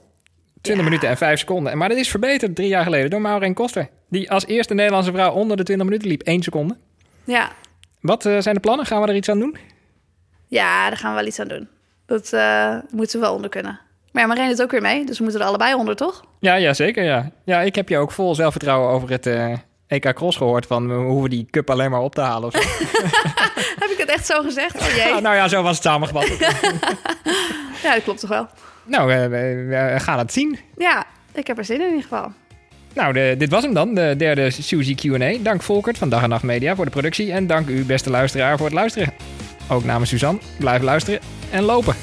20 0.61 0.83
Ja. 0.85 0.89
minuten 0.89 1.09
en 1.09 1.17
5 1.17 1.39
seconden. 1.39 1.77
Maar 1.77 1.89
dat 1.89 1.97
is 1.97 2.09
verbeterd 2.09 2.55
drie 2.55 2.67
jaar 2.67 2.83
geleden 2.83 3.09
door 3.09 3.21
Maureen 3.21 3.53
Koster. 3.53 3.89
Die 4.09 4.31
als 4.31 4.45
eerste 4.45 4.73
Nederlandse 4.73 5.11
vrouw 5.11 5.31
onder 5.31 5.57
de 5.57 5.63
20 5.63 5.85
minuten 5.87 6.07
liep. 6.07 6.21
1 6.21 6.43
seconde. 6.43 6.77
Ja. 7.23 7.51
Wat 8.01 8.25
eh, 8.25 8.37
zijn 8.39 8.55
de 8.55 8.61
plannen? 8.61 8.85
Gaan 8.85 9.01
we 9.01 9.07
er 9.07 9.15
iets 9.15 9.29
aan 9.29 9.39
doen? 9.39 9.57
Ja, 10.47 10.87
daar 10.87 10.97
gaan 10.97 11.09
we 11.11 11.17
wel 11.17 11.27
iets 11.27 11.39
aan 11.39 11.47
doen. 11.47 11.67
Dat 12.05 12.33
eh, 12.33 12.75
moeten 12.91 13.19
we 13.19 13.25
wel 13.25 13.35
onder 13.35 13.49
kunnen. 13.49 13.79
Maar 14.11 14.21
ja, 14.21 14.27
Marijn 14.27 14.49
doet 14.49 14.61
ook 14.61 14.71
weer 14.71 14.81
mee, 14.81 15.05
dus 15.05 15.17
we 15.17 15.23
moeten 15.23 15.41
er 15.41 15.47
allebei 15.47 15.73
onder, 15.73 15.95
toch? 15.95 16.23
Ja, 16.39 16.55
ja 16.55 16.73
zeker. 16.73 17.03
Ja. 17.03 17.31
ja, 17.45 17.61
ik 17.61 17.75
heb 17.75 17.89
je 17.89 17.97
ook 17.97 18.11
vol 18.11 18.35
zelfvertrouwen 18.35 18.89
over 18.89 19.09
het 19.09 19.25
eh, 19.25 19.53
EK 19.87 20.13
Cross 20.13 20.37
gehoord. 20.37 20.65
Van 20.65 20.87
we 20.87 20.93
hoeven 20.93 21.29
die 21.29 21.47
cup 21.51 21.69
alleen 21.69 21.91
maar 21.91 22.01
op 22.01 22.15
te 22.15 22.21
halen. 22.21 22.47
Of 22.47 22.53
zo. 22.53 22.59
Heb 23.79 23.89
ik 23.89 23.97
het 23.97 24.09
echt 24.09 24.25
zo 24.25 24.41
gezegd? 24.41 24.75
Oh 24.81 24.87
jee. 24.95 25.21
Nou 25.21 25.35
ja, 25.35 25.47
zo 25.47 25.61
was 25.63 25.73
het 25.75 25.83
samengevat. 25.85 26.27
Ja, 27.83 27.93
dat 27.93 28.03
klopt 28.03 28.19
toch 28.19 28.29
wel. 28.29 28.47
nou, 28.85 29.11
eh, 29.13 29.19
we, 29.21 29.65
we 29.69 29.99
gaan 29.99 30.17
het 30.17 30.33
zien. 30.33 30.59
Ja, 30.77 31.05
ik 31.33 31.47
heb 31.47 31.57
er 31.57 31.65
zin 31.65 31.75
in 31.75 31.81
in 31.81 31.87
ieder 31.87 32.03
geval. 32.03 32.31
Nou, 32.93 33.13
de- 33.13 33.35
dit 33.37 33.49
was 33.51 33.63
hem 33.63 33.73
dan, 33.73 33.93
de 33.93 34.13
derde 34.17 34.49
Suzy 34.51 34.95
Q&A. 34.95 35.37
Dank 35.43 35.61
Volkert 35.61 35.97
van 35.97 36.09
Dag 36.09 36.23
en 36.23 36.29
Nacht 36.29 36.43
Media 36.43 36.75
voor 36.75 36.85
de 36.85 36.91
productie. 36.91 37.31
En 37.31 37.47
dank 37.47 37.67
u, 37.67 37.83
beste 37.85 38.09
luisteraar, 38.09 38.57
voor 38.57 38.65
het 38.65 38.75
luisteren. 38.75 39.13
Ook 39.69 39.83
namens 39.83 40.09
Suzanne, 40.09 40.39
blijf 40.59 40.81
luisteren 40.81 41.19
en 41.51 41.63
lopen. 41.63 41.95